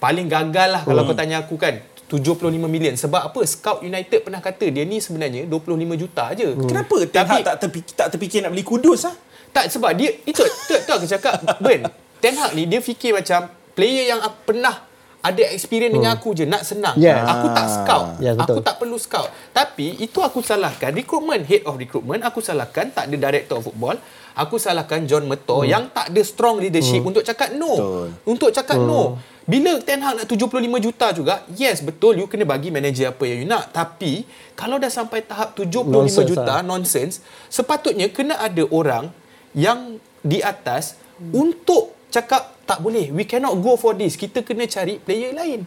[0.00, 2.94] paling gagal lah kalau kau tanya aku kan 75 million.
[2.98, 3.40] Sebab apa?
[3.46, 6.98] Scout United pernah kata dia ni sebenarnya 25 juta je Kenapa?
[7.06, 9.14] Ten Hag tak terfikir, tak terfikir nak beli kudus ah?
[9.50, 11.86] tak sebab dia itu tu, tu aku cakap Ben
[12.18, 13.46] Ten Hag ni dia fikir macam
[13.78, 14.89] player yang pernah
[15.20, 16.96] ada experience dengan aku je nak senang.
[16.96, 17.20] Yes.
[17.28, 18.06] Aku tak scout.
[18.24, 18.56] Ya, betul.
[18.56, 19.28] aku tak perlu scout.
[19.52, 24.00] Tapi itu aku salahkan recruitment head of recruitment aku salahkan tak ada director of football.
[24.32, 27.72] Aku salahkan John Murtough yang tak ada strong leadership untuk cakap no.
[27.76, 28.08] Betul.
[28.24, 29.20] Untuk cakap no.
[29.44, 33.38] Bila Ten Hag nak 75 juta juga, yes betul you kena bagi manager apa yang
[33.42, 33.74] you nak.
[33.74, 34.22] Tapi
[34.54, 36.58] kalau dah sampai tahap 75 Nonsense juta lah.
[36.62, 37.14] nonsense,
[37.50, 39.10] sepatutnya kena ada orang
[39.52, 40.96] yang di atas
[41.34, 44.14] untuk cakap tak boleh, we cannot go for this.
[44.14, 45.66] Kita kena cari player lain.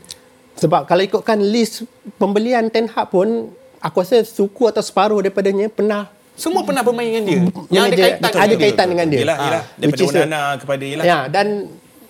[0.53, 1.83] Sebab kalau ikutkan list
[2.15, 7.23] pembelian Ten Hag pun aku rasa suku atau separuh daripadanya pernah Semua pernah bermain dengan
[7.23, 7.37] dia.
[7.37, 8.57] Yang ada Manager- kaitan ada dengan dia.
[8.57, 9.19] kaitan dengan dia.
[9.21, 9.63] Yelah, Ah, yelah.
[9.77, 11.03] which Daripada Onana kepada yelah.
[11.03, 11.47] Ya, dan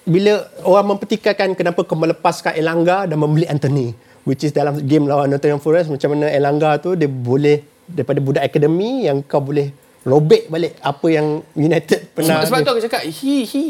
[0.04, 0.34] bila
[0.64, 3.92] orang mempertikaikan kenapa kau melepaskan Elanga dan membeli Anthony,
[4.24, 8.44] which is dalam game lawan Nottingham Forest macam mana Elanga tu dia boleh daripada budak
[8.44, 13.02] akademi yang kau boleh robek balik apa yang United pernah Sebab, sebab tu aku cakap,
[13.04, 13.62] he, he,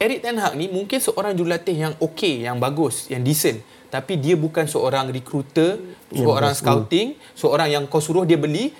[0.00, 3.60] Eric Ten Hag ni mungkin seorang jurulatih yang okey, yang bagus, yang decent.
[3.92, 5.76] Tapi dia bukan seorang recruiter,
[6.08, 8.72] seorang scouting, seorang yang kau suruh dia beli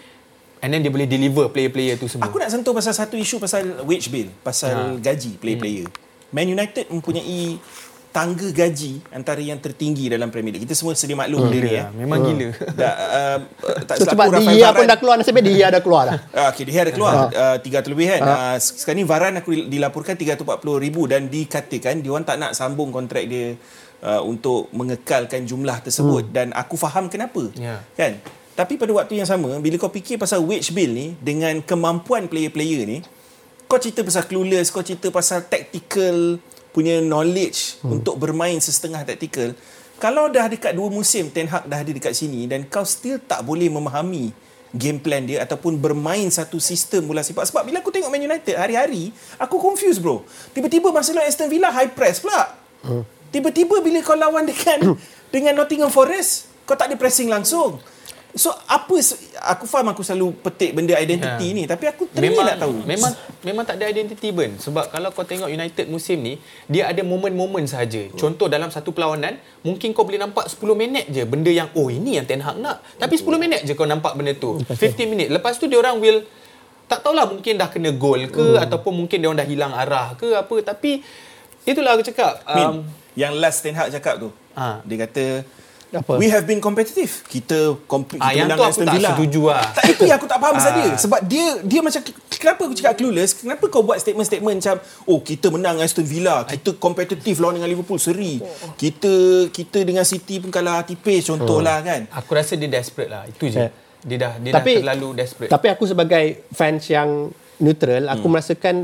[0.64, 2.24] and then dia boleh deliver player-player tu semua.
[2.24, 5.92] Aku nak sentuh pasal satu isu pasal wage bill, pasal gaji player-player.
[6.32, 7.60] Man United mempunyai
[8.10, 10.66] tangga gaji antara yang tertinggi dalam Premier League.
[10.66, 11.86] Kita semua sedia maklum benda ni ya.
[11.94, 12.48] Memang gila.
[12.74, 13.38] Da, uh,
[13.88, 16.18] tak so, sebab dia pun Varane- dah keluar nasib dia dah keluar dah.
[16.40, 18.20] Ah, okay, dia ada keluar uh, 300 lebih kan.
[18.22, 20.42] Uh, sekarang ni Varan aku dilaporkan 340
[20.82, 23.54] ribu dan dikatakan dia orang tak nak sambung kontrak dia
[24.02, 27.46] uh, untuk mengekalkan jumlah tersebut dan aku faham kenapa.
[27.54, 27.78] Ya.
[27.94, 28.18] Kan?
[28.58, 32.82] Tapi pada waktu yang sama bila kau fikir pasal wage bill ni dengan kemampuan player-player
[32.84, 32.98] ni
[33.70, 38.00] kau cerita pasal clueless, kau cerita pasal tactical punya knowledge hmm.
[38.00, 39.54] untuk bermain sesetengah tactical.
[40.00, 43.44] Kalau dah dekat dua musim Ten Hag dah ada dekat sini dan kau still tak
[43.44, 44.32] boleh memahami
[44.70, 47.50] game plan dia ataupun bermain satu sistem bola sepak.
[47.50, 50.22] Sebab bila aku tengok Man United hari-hari, aku confused bro.
[50.54, 52.54] Tiba-tiba lawan Aston Villa high press pula.
[52.86, 53.02] Hmm.
[53.30, 54.94] Tiba-tiba bila kau lawan dengan
[55.34, 57.82] dengan Nottingham Forest, kau tak ada pressing langsung.
[58.32, 61.52] So apa se- aku faham aku selalu petik benda identiti Ya.
[61.52, 62.74] ni tapi aku memang nak tahu.
[62.84, 63.10] memang
[63.40, 67.64] memang tak ada identiti Ben sebab kalau kau tengok United musim ni dia ada momen-momen
[67.64, 68.06] saja.
[68.12, 72.16] Contoh dalam satu perlawanan mungkin kau boleh nampak 10 minit je benda yang oh ini
[72.16, 72.86] yang Ten Hag nak.
[72.96, 74.62] Tapi 10 minit je kau nampak benda tu.
[74.62, 75.26] 15 minit.
[75.28, 76.22] Lepas tu dia orang will
[76.86, 78.62] tak tahulah mungkin dah kena gol ke Hmm.
[78.62, 81.02] ataupun mungkin dia orang dah hilang arah ke apa tapi
[81.62, 82.76] itulah aku cakap Min, um,
[83.14, 84.30] yang last Ten Hag cakap tu.
[84.52, 84.82] Ah.
[84.82, 85.42] Dia kata
[85.92, 86.12] Apa?
[86.16, 87.10] We have been competitive.
[87.24, 89.10] Kita compete Ah, kita yang menang tu dengan aku Aston tak Villa.
[89.10, 89.64] setuju lah.
[89.72, 90.76] Tak itu yang aku tak faham pasal Ah.
[90.76, 90.90] dia.
[90.96, 93.30] Sebab dia dia macam kenapa aku cakap clueless?
[93.34, 97.68] Kenapa kau buat statement-statement macam oh kita menang dengan Aston Villa, kita kompetitif lawan dengan
[97.68, 98.38] Liverpool seri.
[98.74, 99.12] Kita
[99.48, 102.06] kita dengan City pun kalah tipis contohlah kan.
[102.08, 103.68] aku rasa dia desperate lah itu je Ya.
[104.00, 107.28] dia dah dia tapi, dah terlalu desperate Tapi aku sebagai fans yang
[107.58, 108.32] neutral, aku Hmm.
[108.32, 108.74] merasakan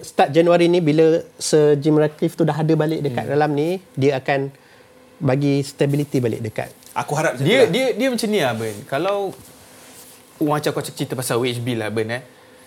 [0.00, 1.02] start Januari ni bila
[1.36, 3.32] Sir Jim Ratcliffe tu dah ada balik dekat Hmm.
[3.32, 4.52] dalam ni, dia akan
[5.22, 6.68] bagi stability balik dekat.
[6.92, 7.70] Aku harap dia lah.
[7.70, 9.30] dia dia macam ni lah Ben kalau
[10.38, 12.22] macam kau cerita pasal WHB lah Ben eh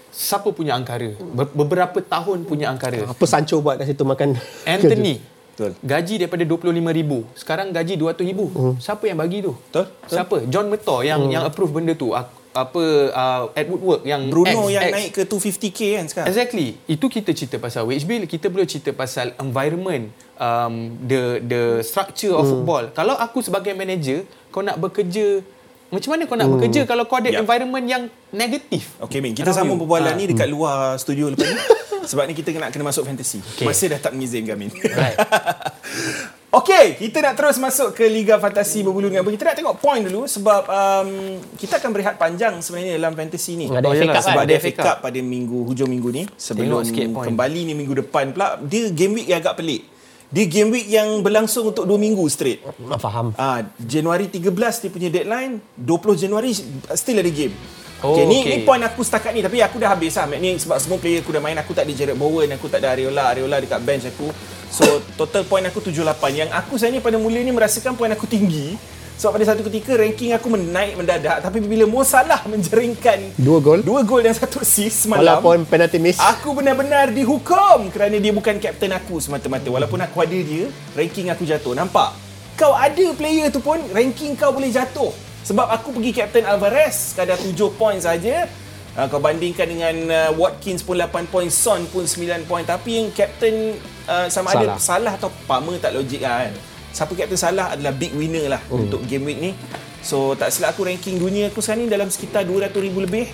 [0.10, 4.34] siapa punya angkara Ber- beberapa tahun punya angkara Apa Sancho buat kat situ makan
[4.66, 5.20] Anthony
[5.52, 5.72] Betul.
[5.78, 8.76] gaji daripada 25000 sekarang gaji 200000 Hmm.
[8.78, 13.52] siapa yang bagi tu Betul, siapa John Metor yang yang approve benda tu apa uh,
[13.54, 14.94] Edward Work yang Bruno X, yang X.
[14.96, 16.28] naik ke 250k kan sekarang.
[16.32, 16.68] Exactly.
[16.88, 22.32] Itu kita cerita pasal wage bill, kita belum cerita pasal environment, um, the the structure
[22.32, 22.92] of football.
[22.92, 25.44] Kalau aku sebagai manager, kau nak bekerja
[25.86, 27.46] macam mana kau nak bekerja kalau kau ada Yup.
[27.46, 28.98] environment yang negatif?
[29.00, 29.32] Okay, Min.
[29.32, 30.18] Kita sambung perbualan Ah.
[30.18, 31.56] ni dekat luar studio lepas ni.
[32.06, 33.42] Sebab ni kita nak kena masuk fantasy.
[33.56, 33.66] Okay.
[33.66, 34.70] Masa dah tak mengizinkan, Min.
[34.74, 35.18] Right.
[36.60, 40.26] okay, kita nak terus masuk ke Liga Fantasi berbulu dengan Kita nak tengok point dulu
[40.26, 41.10] sebab um,
[41.56, 43.66] kita akan berehat panjang sebenarnya dalam fantasy ni.
[43.68, 44.46] Ada Oh, FA yalah, Cup Sebab kan?
[44.46, 46.82] ada FA Cup pada minggu hujung minggu ni sebelum
[47.16, 49.95] kembali ni minggu depan pula dia game week yang agak pelik.
[50.36, 52.60] Dia game week yang berlangsung untuk 2 minggu straight.
[53.00, 53.32] Faham.
[53.40, 54.52] Ah, Januari 13
[54.84, 56.52] dia punya deadline, 20 Januari
[56.92, 57.56] still ada game.
[58.04, 58.52] Oh, okay, ni, okay.
[58.52, 60.28] ni point aku setakat ni tapi aku dah habis lah.
[60.36, 62.92] Ni sebab semua player aku dah main, aku tak ada Jared Bowen, aku tak ada
[62.92, 64.28] Areola, Areola dekat bench aku.
[64.68, 64.84] So
[65.16, 66.04] total point aku 78.
[66.36, 68.76] Yang aku sebenarnya pada mula ni merasakan point aku tinggi.
[69.16, 73.80] Sebab pada satu ketika ranking aku menaik mendadak tapi bila Mo Salah menjeringkan Dua gol.
[73.80, 75.40] Dua gol dan satu assist semalam.
[75.40, 76.20] Walaupun penalty miss.
[76.20, 79.72] Aku benar-benar dihukum kerana dia bukan kapten aku semata-mata.
[79.72, 80.68] Walaupun aku ada dia,
[81.00, 81.72] ranking aku jatuh.
[81.72, 82.12] Nampak?
[82.60, 85.12] Kau ada player tu pun, ranking kau boleh jatuh.
[85.48, 88.52] Sebab aku pergi kapten Alvarez, kadar 7 poin saja.
[88.96, 92.64] Uh, kau bandingkan dengan uh, Watkins pun 8 poin, Son pun 9 poin.
[92.68, 94.80] Tapi yang kapten uh, sama ada Salah.
[94.80, 96.54] salah atau Palmer tak logik lah kan.
[96.96, 98.88] Siapa kapten salah adalah big winner lah hmm.
[98.88, 99.52] untuk game week ni.
[100.00, 102.72] So tak silap aku ranking dunia aku sekarang ni dalam sekitar 200,000
[103.04, 103.28] lebih.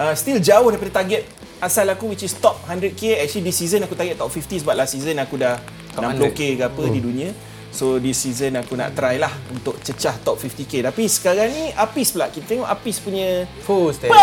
[0.00, 1.28] Uh, still jauh daripada target
[1.60, 3.20] asal aku which is top 100k.
[3.20, 5.60] Actually this season aku target top 50 sebab last season aku dah
[5.90, 7.30] Top 60k ke apa di dunia.
[7.70, 10.90] So this season aku nak try lah untuk cecah top 50k.
[10.90, 12.26] Tapi sekarang ni Apis pula.
[12.30, 14.18] Kita tengok Apis punya Full Apa?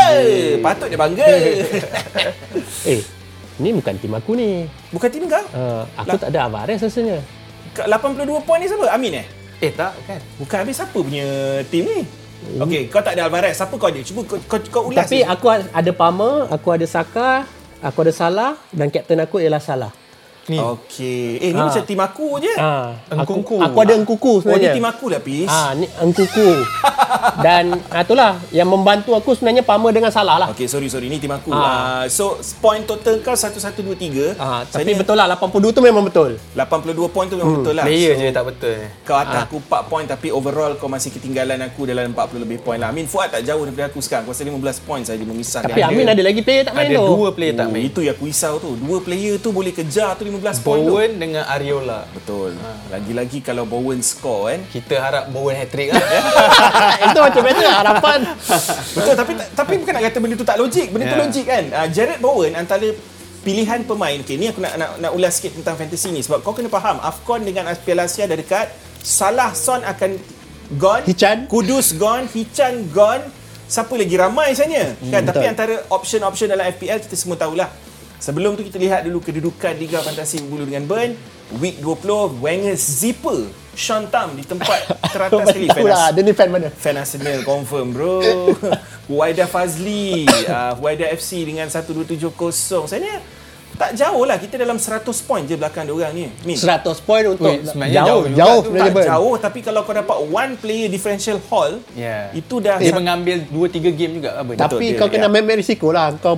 [0.63, 1.27] Patut dia bangga.
[2.87, 3.03] Eh,
[3.59, 4.67] ni bukan tim aku ni.
[4.91, 5.43] Bukan tim kau?
[5.51, 7.19] Uh, aku tak ada Alvarez rasanya.
[7.77, 8.89] Kat 82 poin ni siapa?
[8.89, 9.25] Amin eh?
[9.61, 10.17] Eh tak kan?
[10.41, 12.01] Bukan habis siapa punya tim ni?
[12.57, 13.53] Okay, kau tak ada Alvarez.
[13.53, 14.01] Siapa kau ada?
[14.01, 15.05] Cuba kau, kau, kau ulas.
[15.05, 15.29] Tapi ni.
[15.29, 17.45] aku ada Palmer, aku ada Saka,
[17.81, 19.93] aku ada Salah dan kapten aku ialah Salah.
[20.47, 20.55] Ni.
[20.57, 21.39] Okay.
[21.41, 21.67] Eh, ni Ah.
[21.67, 22.53] macam tim aku je.
[22.55, 22.71] Ha,
[23.13, 23.55] aku, Engkuku.
[23.59, 24.71] aku ada Engkuku Oh, ni sebenarnya.
[24.71, 25.43] tim aku lah, Pis.
[25.45, 26.47] Ah, ni Engkuku.
[27.45, 30.47] dan ah, itulah yang membantu aku sebenarnya Palmer dengan Salah lah.
[30.49, 31.07] Okay, sorry, sorry.
[31.07, 31.51] Ni tim aku.
[31.51, 32.03] Uh, Ah.
[32.07, 34.39] so, point total kau 1, 1, 2, 3.
[34.39, 36.39] Ah, tapi betul lah 82 tu memang betul.
[36.53, 37.83] 82 point tu memang betul lah.
[37.83, 38.77] Player so, je tak betul.
[39.03, 42.79] Kau atas aku 4 point tapi overall kau masih ketinggalan aku dalam 40 lebih point
[42.79, 42.87] lah.
[42.87, 44.23] Amin Fuad tak jauh daripada aku sekarang.
[44.23, 45.67] Kau rasa 15 point saja memisahkan.
[45.67, 47.07] Tapi Amin ada lagi player tak main Ada tu.
[47.09, 47.83] dua player tak main.
[47.83, 48.71] itu yang aku risau tu.
[48.77, 50.91] Dua player tu boleh kejar tu 15 point tu.
[50.93, 52.05] Bowen dengan Ariola.
[52.09, 52.53] Betul.
[52.87, 54.59] Lagi-lagi kalau Bowen score kan.
[54.69, 56.01] Kita harap Bowen hat-trick lah.
[57.09, 58.19] Itu macam biasa harapan.
[58.97, 60.87] Betul tapi tapi bukan nak kata benda tu tak logik.
[60.93, 61.23] Benda tu Ya.
[61.25, 61.63] logik kan.
[61.73, 62.87] Uh, Jared Bowen antara
[63.41, 64.17] pilihan pemain.
[64.19, 66.99] Okay, ni aku nak, nak nak ulas sikit tentang fantasy ni sebab kau kena faham
[66.99, 68.67] AFCON dengan Piala Asia dah dekat.
[68.99, 70.19] Salah Son akan
[70.75, 71.03] gone.
[71.07, 71.47] Hichan.
[71.47, 73.23] Kudus gone, Hichan gone.
[73.67, 74.95] Siapa lagi ramai sebenarnya.
[75.11, 75.51] Kan tapi betul.
[75.51, 77.67] antara option-option dalam FPL kita semua tahulah.
[78.17, 81.13] Sebelum tu kita lihat dulu kedudukan Liga Fantasi Berbulu dengan Burn.
[81.61, 83.47] Week 20 Wenger zipper
[83.77, 85.69] Sean Tam di tempat teratas sekali.
[85.69, 86.67] Tahu lah, dia ni fan mana?
[86.73, 88.19] Fan Arsenal confirm bro.
[89.07, 92.89] Huwaida Fazli, uh, Huwaida FC dengan 1270.
[92.89, 93.21] Saya
[93.77, 94.35] tak jauh lah.
[94.35, 96.25] Kita dalam 100 point je belakang dia orang ni.
[96.43, 96.57] Min.
[96.57, 98.65] 100 point untuk sebenarnya jauh, jauh jauh tu.
[98.67, 102.29] sebenarnya Tak jauh tapi kalau kau dapat one player differential haul, Ya.
[102.31, 105.31] itu dah Dia mengambil 2-3 game juga apa Betul, Tapi dia- kau kena ya.
[105.31, 106.07] ambil risiko lah.
[106.13, 106.33] Kau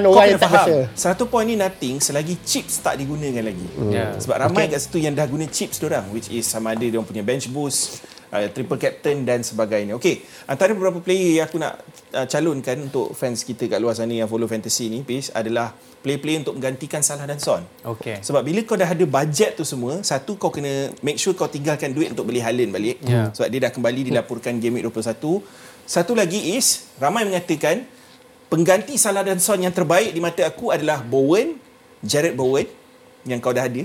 [0.00, 0.66] kau orang kena yang tak faham.
[0.66, 0.76] biasa.
[0.94, 3.66] Satu point ni nothing selagi chips tak digunakan lagi.
[3.90, 4.14] Ya.
[4.16, 7.04] Sebab ramai kat situ yang dah guna chips orang which is sama ada dia orang
[7.04, 8.00] punya bench boost,
[8.30, 9.94] uh, triple captain dan sebagainya.
[9.94, 11.82] Okey, antara beberapa player yang aku nak
[12.14, 16.44] uh, calonkan untuk fans kita kat luar sana yang follow fantasy ni, Pis, adalah player-player
[16.46, 17.64] untuk menggantikan Salah dan Son.
[17.82, 18.22] Okey.
[18.22, 21.90] Sebab bila kau dah ada bajet tu semua, satu kau kena make sure kau tinggalkan
[21.90, 23.00] duit untuk beli Haaland balik.
[23.02, 23.32] Ya.
[23.34, 25.42] Sebab dia dah kembali dilaporkan game week 21.
[25.84, 27.84] Satu lagi is ramai mengatakan
[28.52, 31.56] pengganti Salah dan Son yang terbaik di mata aku adalah Bowen,
[32.04, 32.68] Jared Bowen
[33.26, 33.82] yang kau dah ada.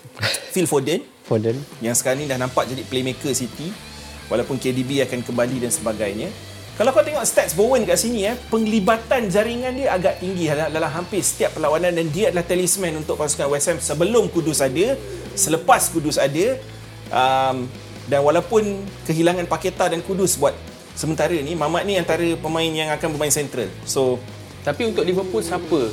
[0.52, 1.54] Phil Foden Foden.
[1.78, 3.70] yang sekarang ni dah nampak jadi playmaker City
[4.30, 6.30] walaupun KDB akan kembali dan sebagainya.
[6.80, 10.88] Kalau kau tengok stats Bowen kat sini eh, penglibatan jaringan dia agak tinggi dalam, dalam
[10.88, 14.96] hampir setiap perlawanan dan dia adalah talisman untuk pasukan West Ham sebelum Kudus ada,
[15.36, 16.56] selepas Kudus ada.
[17.12, 17.68] Um,
[18.08, 20.56] dan walaupun kehilangan Paketa dan Kudus buat
[20.96, 23.68] sementara ni, Mamat ni antara pemain yang akan bermain central.
[23.84, 24.16] So,
[24.64, 25.92] Tapi untuk Liverpool siapa?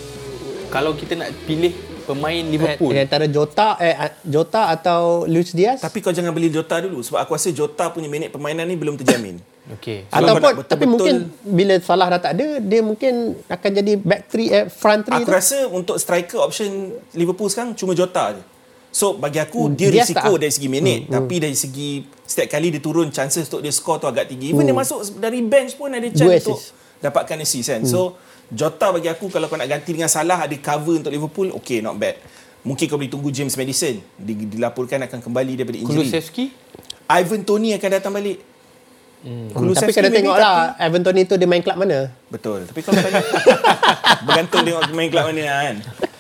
[0.72, 1.76] Kalau kita nak pilih
[2.08, 2.96] pemain Liverpool.
[2.96, 5.84] Eh, antara Jota eh Jota atau Luis Diaz.
[5.84, 8.96] tapi kau jangan beli Jota dulu sebab aku rasa Jota punya minit permainan ni belum
[8.96, 9.57] terjamin.
[9.68, 10.08] Okey.
[10.08, 14.72] Ataupun tapi mungkin bila Salah dah tak ada dia mungkin akan jadi back three eh,
[14.72, 15.36] front three Aku tu.
[15.36, 18.44] rasa untuk striker option Liverpool sekarang cuma Jota je.
[18.88, 20.48] So bagi aku dia Diaz risiko tak?
[20.48, 24.08] dari segi minit tapi dari segi setiap kali dia turun chances untuk dia score tu
[24.08, 24.56] agak tinggi.
[24.56, 27.04] Even dia masuk dari bench pun ada Dua chance untuk assist.
[27.04, 27.82] dapatkan assist kan.
[27.84, 28.16] So
[28.48, 32.00] Jota bagi aku kalau kau nak ganti dengan Salah ada cover untuk Liverpool, okay not
[32.00, 32.16] bad.
[32.64, 36.08] Mungkin kau boleh tunggu James Madison Di- dilaporkan akan kembali daripada injury.
[36.08, 36.56] Kulusevski?
[37.12, 38.40] Ivan Tony akan datang balik.
[39.18, 39.50] Hmm.
[39.50, 42.14] Hmm, tapi kena tengok lah Evan Tony tu dia main kelab mana.
[42.28, 42.64] Betul.
[42.64, 43.22] Tapi kalau tanya
[44.24, 45.78] bergantung tengok main kelab mana kan.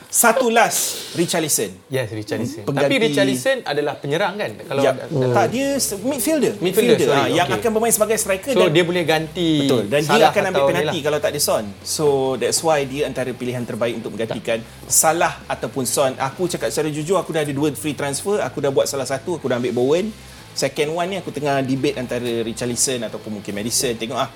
[0.10, 1.68] Satu last Richarlison.
[1.88, 2.64] Yes, Richarlison.
[2.64, 4.50] Pengganti- Tapi Richarlison adalah penyerang kan?
[4.58, 6.54] Kalau ya, dalam- tak dia se- midfielder.
[6.58, 7.60] Midfielder, sorry, Ah, yang okay.
[7.60, 10.64] akan bermain sebagai striker So dan dia boleh ganti betul dan dia Salah akan ambil
[10.66, 11.04] penalti lah.
[11.04, 11.66] kalau tak ada Son.
[11.86, 16.16] So that's why dia antara pilihan terbaik untuk menggantikan Salah ataupun Son.
[16.18, 19.36] Aku cakap secara jujur aku dah ada dua free transfer, aku dah buat salah satu,
[19.36, 20.08] aku dah ambil Bowen.
[20.58, 23.94] Second one ni aku tengah debate antara Richarlison ataupun mungkin Madison.
[23.94, 24.30] Tengok ah.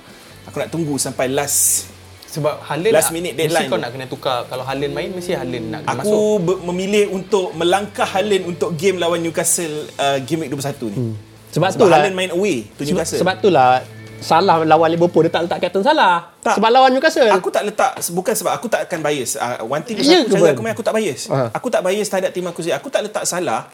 [0.46, 1.86] Aku nak tunggu sampai last
[2.26, 3.82] Sebab Haaland Last minute Mesti deadline kau tu.
[3.82, 7.54] nak kena tukar Kalau Haaland main Mesti Haaland nak kena Aku masuk be- memilih untuk
[7.54, 10.98] melangkah Haaland untuk game lawan Newcastle uh, game week 21 ni.
[10.98, 11.14] Hmm.
[11.54, 13.20] Sebab, Sebab tu lah Haaland main away to sebab, Newcastle.
[13.22, 13.86] sebab tu lah
[14.22, 16.30] Salah lawan Liverpool dia tak letak kapten Salah.
[16.38, 16.54] Tak.
[16.54, 17.26] Sebab lawan Newcastle.
[17.34, 19.34] Aku tak letak bukan sebab aku tak akan bias.
[19.34, 21.26] Uh, one thing Ya aku aku main aku tak bias.
[21.26, 21.50] Ah.
[21.50, 22.78] Aku tak bias terhadap tim aku sendiri.
[22.78, 23.66] Aku tak letak salah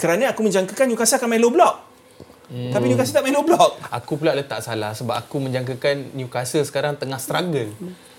[0.00, 1.89] kerana aku menjangkakan Newcastle akan main low block.
[2.50, 2.74] Hmm.
[2.74, 3.78] Tapi Newcastle tak main low block.
[3.94, 7.70] Aku pula letak salah Sebab aku menjangkakan Newcastle sekarang tengah struggle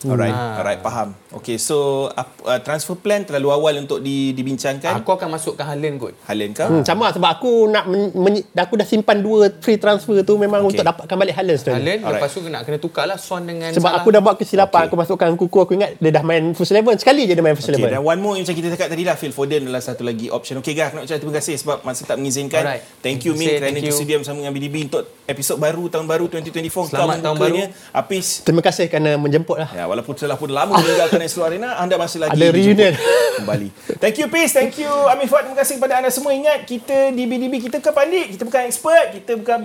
[0.03, 0.57] Alright, Ah.
[0.57, 1.13] alright, faham.
[1.31, 2.25] Okay, so uh,
[2.59, 4.97] transfer plan terlalu awal untuk di, dibincangkan.
[4.97, 6.67] Aku akan masukkan Haaland kot Haaland kah?
[6.67, 10.35] Hmm, sama lah, sebab aku nak men, men, aku dah simpan dua free transfer tu
[10.35, 10.67] memang Okay.
[10.67, 10.73] okay.
[10.75, 11.77] untuk dapatkan balik Haaland sebenarnya.
[11.77, 12.19] Haaland Alright.
[12.19, 14.79] Lepas tu nak kena tukar lah Son dengan Sebab Salah aku dah buat kesilapan Okay.
[14.79, 14.87] okay.
[14.87, 17.67] aku masukkan kuku aku ingat dia dah main first eleven sekali je dia main first
[17.67, 17.91] Okay, eleven.
[17.91, 20.57] dan one more yang macam kita cakap tadi lah Phil Foden adalah satu lagi option.
[20.57, 22.61] Okay guys, aku nak ucap terima kasih sebab masa tak mengizinkan.
[22.61, 22.83] Alright.
[22.99, 23.89] Thank you Min kerana thank you.
[23.89, 26.89] bersedia bersama dengan BDB untuk episod baru tahun baru 2024.
[26.89, 27.55] Selamat tahun baru.
[27.91, 29.69] Apis Terima kasih kerana menjemput lah.
[29.71, 32.95] Ya, walaupun telah pun lama meninggalkan Astro Arena, anda masih lagi Ada reunion.
[33.43, 33.67] kembali.
[33.99, 35.43] Thank you Peace, thank you Amin Fuad.
[35.43, 36.31] Terima kasih kepada anda semua.
[36.31, 39.59] Ingat kita di BDB kita bukan pandit, kita bukan expert, kita bukan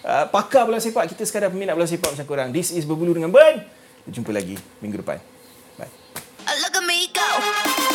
[0.00, 2.48] uh, pakar bola sepak, kita sekadar peminat bola sepak macam korang.
[2.48, 3.68] This is Berbulu dengan Ben.
[4.08, 5.20] Jumpa lagi minggu depan.
[5.76, 5.92] Bye.
[6.64, 7.85] Look at me go.